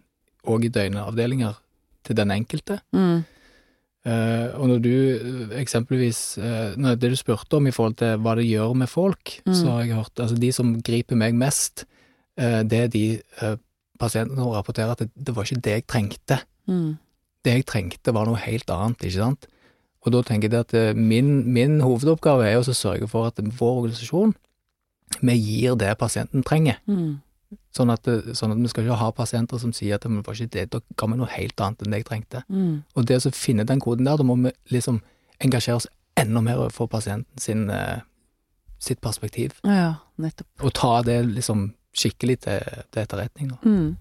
òg 0.47 0.67
i 0.67 0.73
døgnavdelinger 0.73 1.57
til 2.05 2.17
den 2.17 2.31
enkelte. 2.31 2.79
Mm. 2.95 3.23
Uh, 4.05 4.53
og 4.61 4.67
når 4.69 4.81
du 4.85 4.89
eh, 4.93 5.53
eksempelvis 5.63 6.37
uh, 6.37 6.75
når 6.77 6.99
Det 7.01 7.09
du 7.09 7.15
spurte 7.17 7.57
om 7.57 7.65
i 7.65 7.71
forhold 7.73 7.95
til 7.97 8.19
hva 8.21 8.35
det 8.37 8.45
gjør 8.45 8.75
med 8.77 8.87
folk, 8.87 9.39
Mm. 9.45 9.53
så 9.53 9.65
har 9.71 9.79
jeg 9.81 9.95
hørt 9.95 10.19
altså 10.19 10.37
de 10.37 10.51
som 10.51 10.75
griper 10.81 11.17
meg 11.17 11.33
mest, 11.33 11.85
uh, 12.37 12.61
det 12.61 12.79
er 12.79 12.87
de 12.87 13.19
pasientene 13.97 14.37
som 14.37 14.53
rapporterer 14.53 14.91
at 14.91 14.99
det, 14.99 15.09
det 15.15 15.35
var 15.35 15.43
ikke 15.43 15.61
det 15.61 15.71
jeg 15.71 15.87
trengte. 15.87 16.39
Mm. 16.67 16.97
Det 17.43 17.53
jeg 17.53 17.65
trengte 17.65 18.13
var 18.13 18.25
noe 18.25 18.37
helt 18.37 18.69
annet, 18.69 19.01
ikke 19.01 19.23
sant? 19.23 19.47
Og 20.05 20.13
da 20.13 20.21
tenker 20.21 20.51
jeg 20.53 20.59
at 20.59 20.95
min, 20.95 21.51
min 21.51 21.79
hovedoppgave 21.81 22.45
er 22.45 22.59
å 22.59 22.63
sørge 22.63 23.07
for 23.09 23.25
at 23.25 23.39
vår 23.41 23.79
organisasjon, 23.81 24.35
vi 25.21 25.33
gir 25.33 25.75
det 25.75 25.97
pasienten 25.97 26.43
trenger. 26.43 26.77
Mm. 26.85 27.21
Sånn 27.75 27.91
at, 27.91 28.07
sånn 28.37 28.53
at 28.53 28.59
vi 28.61 28.69
skal 28.71 28.85
ikke 28.85 28.95
ha 29.01 29.09
pasienter 29.11 29.59
som 29.59 29.73
sier 29.75 29.97
at 29.97 30.05
det 30.05 30.11
var 30.23 30.33
ikke 30.37 30.51
det, 30.53 30.69
da 30.71 30.79
ga 30.95 31.07
vi 31.11 31.17
noe 31.19 31.27
helt 31.33 31.59
annet 31.59 31.81
enn 31.83 31.91
det 31.91 31.97
jeg 31.99 32.07
trengte. 32.07 32.43
Mm. 32.47 32.83
Og 32.95 33.05
det 33.09 33.17
å 33.19 33.31
finne 33.35 33.65
den 33.67 33.81
koden 33.83 34.07
der, 34.07 34.15
da 34.21 34.23
må 34.23 34.37
vi 34.39 34.53
liksom 34.71 35.01
engasjere 35.43 35.81
oss 35.81 35.87
enda 36.15 36.39
mer 36.45 36.61
overfor 36.61 36.87
pasienten 36.87 37.41
sin, 37.43 37.65
eh, 37.69 37.99
sitt 38.79 39.01
perspektiv, 39.03 39.57
Ja, 39.67 39.95
nettopp. 40.17 40.47
og 40.63 40.71
ta 40.73 41.01
det 41.03 41.17
liksom 41.33 41.73
skikkelig 41.95 42.39
til, 42.47 42.63
til 42.91 43.03
etterretning. 43.03 43.49
Da. 43.51 43.57
Mm. 43.67 43.97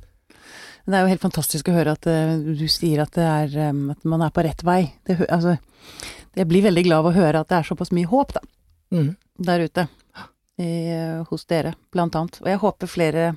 Det 0.87 0.95
er 0.95 1.01
jo 1.03 1.11
helt 1.15 1.23
fantastisk 1.25 1.69
å 1.71 1.75
høre 1.75 1.93
at 1.99 2.07
eh, 2.07 2.37
du 2.55 2.67
sier 2.69 3.03
at, 3.03 3.11
det 3.17 3.25
er, 3.27 3.71
at 3.91 4.05
man 4.05 4.23
er 4.23 4.31
på 4.31 4.45
rett 4.47 4.63
vei. 4.63 4.93
Det, 5.07 5.19
altså, 5.33 5.57
jeg 6.37 6.47
blir 6.51 6.63
veldig 6.63 6.85
glad 6.87 6.99
av 7.03 7.11
å 7.11 7.17
høre 7.17 7.41
at 7.43 7.49
det 7.51 7.59
er 7.59 7.69
såpass 7.75 7.91
mye 7.91 8.07
håp 8.07 8.35
da, 8.39 8.41
Mm. 8.95 9.17
der 9.43 9.65
ute. 9.67 9.89
I, 10.61 10.67
eh, 10.95 11.25
hos 11.27 11.45
dere, 11.51 11.75
blant 11.91 12.15
annet. 12.15 12.37
Og 12.43 12.47
jeg 12.47 12.61
håper 12.63 12.87
flere 12.87 13.37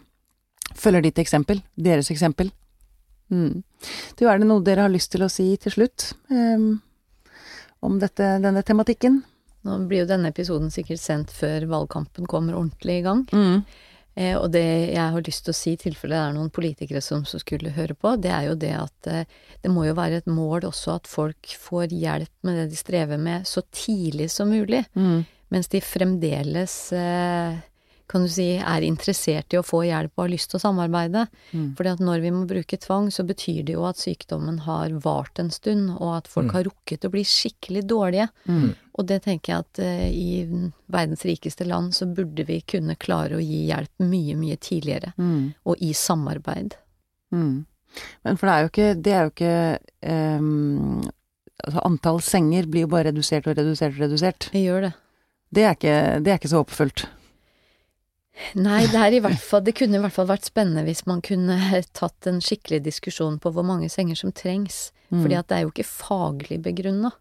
følger 0.80 1.08
ditt 1.08 1.22
eksempel. 1.24 1.62
Deres 1.76 2.12
eksempel. 2.14 2.52
Mm. 3.34 3.64
Du, 4.16 4.28
er 4.28 4.40
det 4.40 4.48
noe 4.48 4.64
dere 4.64 4.86
har 4.86 4.94
lyst 4.94 5.12
til 5.14 5.26
å 5.26 5.32
si 5.32 5.50
til 5.60 5.74
slutt 5.74 6.14
um, 6.32 6.78
om 7.84 7.98
dette, 8.00 8.38
denne 8.44 8.64
tematikken? 8.64 9.20
Nå 9.68 9.82
blir 9.90 10.06
jo 10.06 10.10
denne 10.14 10.32
episoden 10.32 10.72
sikkert 10.72 11.02
sendt 11.04 11.34
før 11.36 11.68
valgkampen 11.68 12.30
kommer 12.30 12.56
ordentlig 12.56 13.02
i 13.02 13.06
gang. 13.06 13.26
Mm. 13.36 13.66
Eh, 14.18 14.34
og 14.34 14.50
det 14.54 14.64
jeg 14.96 15.14
har 15.14 15.26
lyst 15.26 15.46
til 15.46 15.54
å 15.54 15.58
si, 15.58 15.76
i 15.76 15.80
tilfelle 15.82 16.16
det 16.16 16.22
er 16.24 16.36
noen 16.38 16.54
politikere 16.54 17.04
som 17.06 17.26
som, 17.28 17.42
skulle 17.42 17.76
høre 17.76 17.94
på, 17.94 18.16
det 18.22 18.32
er 18.34 18.48
jo 18.48 18.56
det 18.58 18.74
at 18.74 19.10
eh, 19.12 19.28
det 19.62 19.70
må 19.70 19.86
jo 19.86 19.98
være 19.98 20.24
et 20.24 20.30
mål 20.32 20.70
også 20.72 20.96
at 20.96 21.10
folk 21.10 21.52
får 21.68 21.94
hjelp 21.94 22.48
med 22.48 22.58
det 22.62 22.70
de 22.72 22.80
strever 22.80 23.22
med, 23.22 23.46
så 23.46 23.62
tidlig 23.70 24.32
som 24.34 24.50
mulig. 24.50 24.86
Mm. 24.98 25.26
Mens 25.54 25.70
de 25.72 25.82
fremdeles, 25.84 26.76
eh, 26.98 27.60
kan 28.08 28.24
du 28.24 28.30
si, 28.32 28.56
er 28.56 28.82
interessert 28.88 29.52
i 29.54 29.58
å 29.60 29.64
få 29.68 29.82
hjelp 29.84 30.14
og 30.16 30.24
har 30.24 30.30
lyst 30.32 30.50
til 30.52 30.58
å 30.60 30.64
samarbeide. 30.64 31.26
Mm. 31.52 31.76
Fordi 31.76 31.90
at 31.92 32.00
når 32.00 32.22
vi 32.24 32.32
må 32.32 32.46
bruke 32.48 32.78
tvang, 32.80 33.10
så 33.12 33.26
betyr 33.28 33.66
det 33.68 33.74
jo 33.76 33.84
at 33.90 34.00
sykdommen 34.00 34.62
har 34.64 34.90
vart 35.04 35.40
en 35.44 35.50
stund, 35.52 35.90
og 36.00 36.14
at 36.18 36.28
folk 36.32 36.48
Mm. 36.48 36.54
har 36.54 36.64
rukket 36.70 37.04
å 37.06 37.12
bli 37.12 37.24
skikkelig 37.28 37.84
dårlige. 37.88 38.30
Mm. 38.48 38.76
Og 38.98 39.06
det 39.08 39.22
tenker 39.24 39.54
jeg 39.54 39.60
at 39.60 39.80
eh, 39.80 40.10
i 40.10 40.72
verdens 40.90 41.26
rikeste 41.28 41.68
land 41.68 41.94
så 41.94 42.06
burde 42.08 42.46
vi 42.48 42.62
kunne 42.62 42.96
klare 42.96 43.36
å 43.36 43.44
gi 43.44 43.68
hjelp 43.68 43.92
mye, 44.00 44.36
mye 44.36 44.56
tidligere, 44.58 45.14
Mm. 45.18 45.54
og 45.66 45.76
i 45.82 45.92
samarbeid. 45.94 46.76
Mm. 47.34 47.66
Men 48.24 48.38
for 48.38 48.48
det 48.48 48.54
er 48.54 48.62
jo 48.62 48.70
ikke, 48.72 49.02
det 49.02 49.14
er 49.14 49.24
jo 49.24 49.32
ikke 49.36 50.38
um, 50.40 51.04
Altså 51.66 51.82
antall 51.84 52.20
senger 52.22 52.68
blir 52.70 52.84
jo 52.86 52.88
bare 52.92 53.10
redusert 53.10 53.48
og 53.50 53.56
redusert 53.58 53.96
og 53.96 54.04
redusert. 54.06 54.46
Det 54.54 54.62
gjør 54.62 54.82
det. 54.86 54.94
Det 55.52 55.64
er 55.66 55.72
ikke, 55.74 55.96
det 56.24 56.32
er 56.32 56.38
ikke 56.38 56.52
så 56.52 56.60
håpefullt. 56.62 57.06
Nei, 58.56 58.84
det 58.92 59.00
er 59.02 59.16
i 59.18 59.20
hvert 59.24 59.42
fall 59.42 59.64
Det 59.66 59.74
kunne 59.80 59.98
i 59.98 60.02
hvert 60.04 60.14
fall 60.14 60.28
vært 60.30 60.46
spennende 60.46 60.84
hvis 60.86 61.06
man 61.10 61.24
kunne 61.26 61.58
tatt 61.98 62.28
en 62.30 62.38
skikkelig 62.44 62.84
diskusjon 62.86 63.40
på 63.42 63.52
hvor 63.56 63.66
mange 63.66 63.90
senger 63.90 64.20
som 64.20 64.32
trengs. 64.36 64.92
Mm. 65.10 65.22
Fordi 65.24 65.38
at 65.40 65.48
det 65.50 65.58
er 65.58 65.64
jo 65.66 65.72
ikke 65.72 65.88
faglig 65.88 66.60
begrunna, 66.62 67.12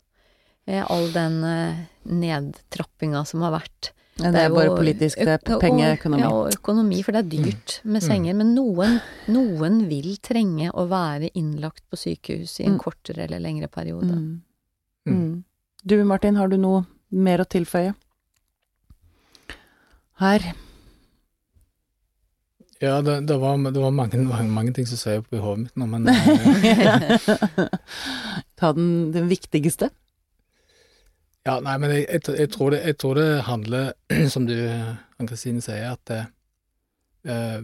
eh, 0.66 0.82
all 0.82 1.06
den 1.14 1.38
eh, 1.46 1.84
nedtrappinga 2.10 3.24
som 3.24 3.44
har 3.46 3.54
vært. 3.60 3.92
Det 4.16 4.32
er 4.32 4.46
jo 4.48 4.54
bare 4.56 4.72
politisk, 4.72 5.20
det 5.20 5.34
er 5.34 5.58
pengeøkonomi. 5.60 6.22
Ja, 6.24 6.30
og 6.32 6.54
økonomi, 6.56 7.02
for 7.04 7.12
det 7.12 7.20
er 7.20 7.44
dyrt 7.44 7.74
med 7.84 8.00
senger. 8.02 8.32
Men 8.38 8.54
noen, 8.56 8.96
noen 9.28 9.82
vil 9.90 10.14
trenge 10.24 10.70
å 10.72 10.86
være 10.88 11.28
innlagt 11.36 11.84
på 11.92 11.98
sykehus 12.00 12.54
i 12.60 12.64
en 12.64 12.78
Mm. 12.78 12.80
kortere 12.80 13.26
eller 13.26 13.40
lengre 13.44 13.68
periode. 13.68 14.16
Mm. 14.16 14.42
Mm. 15.06 15.14
Mm. 15.20 15.44
Du 15.84 16.04
Martin, 16.04 16.36
har 16.36 16.48
du 16.48 16.56
noe 16.56 16.86
mer 17.12 17.38
å 17.38 17.44
tilføye? 17.44 17.94
Her. 20.18 20.54
Ja, 22.82 22.98
det, 23.00 23.20
det, 23.28 23.36
var, 23.40 23.56
det 23.72 23.80
var 23.80 23.94
mange, 23.94 24.18
mange, 24.28 24.50
mange 24.52 24.72
ting 24.76 24.86
som 24.88 24.98
svei 25.00 25.16
opp 25.22 25.32
i 25.32 25.40
hodet 25.40 25.62
mitt 25.64 25.78
nå, 25.80 25.86
men 25.88 26.08
eh, 26.12 27.70
Ta 28.60 28.72
den, 28.76 29.12
den 29.14 29.30
viktigste. 29.30 29.88
Ja, 31.46 31.60
nei, 31.64 31.76
men 31.80 31.94
jeg, 31.94 32.04
jeg, 32.10 32.26
jeg, 32.40 32.50
tror 32.52 32.74
det, 32.74 32.82
jeg 32.84 32.98
tror 33.00 33.16
det 33.20 33.28
handler, 33.46 33.92
som 34.34 34.48
du, 34.48 34.56
Ann-Kristine 35.16 35.62
sier, 35.64 35.94
at 35.94 36.02
det, 36.10 36.20
eh, 37.30 37.62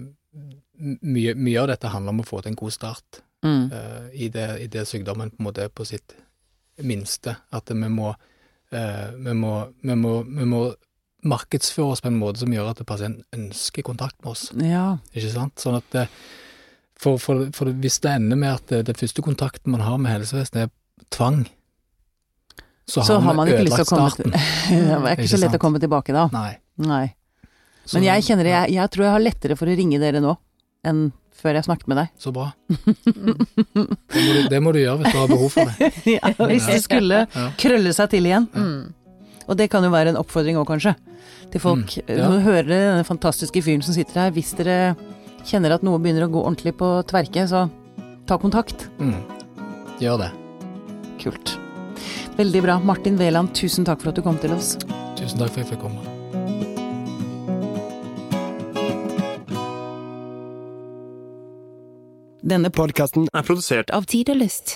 mye, 1.02 1.34
mye 1.36 1.60
av 1.60 1.68
dette 1.74 1.92
handler 1.92 2.14
om 2.16 2.22
å 2.24 2.28
få 2.28 2.40
til 2.40 2.54
en 2.54 2.62
god 2.62 2.74
start 2.78 3.22
Mm. 3.42 3.72
eh, 3.72 4.22
i, 4.22 4.28
det, 4.28 4.58
i 4.62 4.66
det 4.70 4.84
sykdommen 4.86 5.30
på 5.30 5.40
en 5.40 5.46
måte 5.48 5.64
er 5.64 5.70
på 5.74 5.82
sitt 5.84 6.14
minste. 6.86 7.32
At 7.50 7.70
vi 7.74 7.88
må, 7.90 8.12
eh, 8.70 9.08
vi 9.18 9.34
må, 9.34 9.54
vi 9.82 9.96
må, 9.98 10.12
vi 10.22 10.46
må 10.46 10.60
markedsføre 11.28 11.94
oss 11.94 12.02
på 12.02 12.10
en 12.10 12.18
måte 12.18 12.42
som 12.42 12.52
gjør 12.52 12.72
at 12.72 12.80
pasienten 12.86 13.24
ønsker 13.36 13.84
kontakt 13.86 14.16
med 14.24 14.32
oss. 14.34 14.48
Ja. 14.58 14.98
Ikke 15.14 15.30
sant? 15.34 15.58
Sånn 15.62 15.76
at 15.78 15.86
det, 15.94 16.06
for, 16.98 17.18
for, 17.22 17.46
for 17.54 17.70
hvis 17.82 18.00
det 18.02 18.16
ender 18.18 18.38
med 18.40 18.54
at 18.56 18.66
det, 18.72 18.80
det 18.90 18.98
første 18.98 19.22
kontakten 19.24 19.74
man 19.74 19.84
har 19.86 19.98
med 20.02 20.12
helsevesenet 20.16 20.66
er 20.68 20.72
tvang, 21.14 21.44
så, 22.88 23.00
Så 23.06 23.14
har 23.22 23.34
man 23.38 23.46
vi 23.46 23.52
ikke 23.54 23.68
lyst 23.68 23.78
til 23.78 23.94
å 23.94 24.02
ødelagt 24.02 24.16
starten. 24.18 24.32
Det 24.68 25.10
er 25.12 25.20
ikke 25.22 25.28
så 25.30 25.38
lett 25.38 25.52
sant? 25.52 25.56
å 25.56 25.62
komme 25.62 25.80
tilbake 25.80 26.12
da. 26.16 26.24
Nei. 26.34 26.56
Nei. 26.82 27.04
Så- 27.86 27.94
Men 27.96 28.08
jeg 28.08 28.24
kjenner 28.26 28.44
det, 28.48 28.52
jeg, 28.56 28.72
jeg 28.74 28.90
tror 28.90 29.04
jeg 29.06 29.12
har 29.14 29.22
lettere 29.22 29.56
for 29.56 29.70
å 29.70 29.76
ringe 29.78 30.00
dere 30.02 30.20
nå 30.20 30.34
enn 30.90 31.04
før 31.42 31.56
jeg 31.58 31.64
snakket 31.68 31.88
med 31.90 31.96
deg. 32.02 32.10
Så 32.22 32.32
bra. 32.34 32.48
Det 32.68 33.14
må, 34.18 34.32
du, 34.34 34.40
det 34.50 34.60
må 34.62 34.72
du 34.74 34.80
gjøre 34.82 34.98
hvis 35.00 35.14
du 35.14 35.18
har 35.22 35.30
behov 35.30 35.54
for 35.54 35.70
det. 35.70 35.88
ja, 36.16 36.32
hvis 36.50 36.66
det 36.68 36.80
skulle 36.84 37.22
krølle 37.62 37.94
seg 37.96 38.10
til 38.12 38.28
igjen. 38.28 38.46
Mm. 38.54 38.82
Og 39.48 39.58
det 39.58 39.68
kan 39.72 39.84
jo 39.84 39.90
være 39.92 40.12
en 40.12 40.20
oppfordring 40.20 40.58
òg, 40.60 40.68
kanskje. 40.70 40.94
Til 41.52 41.62
folk. 41.62 41.96
Mm, 42.02 42.12
ja. 42.14 42.28
Nå 42.28 42.42
hører 42.44 42.68
dere 42.68 42.92
denne 42.92 43.08
fantastiske 43.08 43.62
fyren 43.64 43.84
som 43.84 43.96
sitter 43.96 44.24
her. 44.24 44.34
Hvis 44.34 44.54
dere 44.58 44.94
kjenner 45.48 45.74
at 45.76 45.84
noe 45.86 46.00
begynner 46.02 46.28
å 46.28 46.32
gå 46.32 46.44
ordentlig 46.44 46.76
på 46.78 46.94
tverke, 47.10 47.46
så 47.50 47.66
ta 48.28 48.38
kontakt. 48.40 48.88
Mm. 49.02 49.18
Gjør 50.02 50.24
det. 50.24 50.30
Kult. 51.22 51.56
Veldig 52.38 52.64
bra. 52.64 52.78
Martin 52.82 53.18
Veland, 53.20 53.52
tusen 53.58 53.86
takk 53.88 54.02
for 54.02 54.12
at 54.12 54.18
du 54.18 54.24
kom 54.24 54.40
til 54.42 54.54
oss. 54.56 54.74
Tusen 55.18 55.38
takk 55.38 55.52
for 55.52 55.60
at 55.60 55.64
jeg 55.66 55.72
fikk 55.74 55.84
komme. 55.84 56.02
Denne 62.42 62.72
Podkasten 62.74 63.28
er 63.30 63.44
produsert 63.46 63.92
Av 63.94 64.08
Tid 64.10 64.32
og 64.32 64.40
Lyst. 64.42 64.74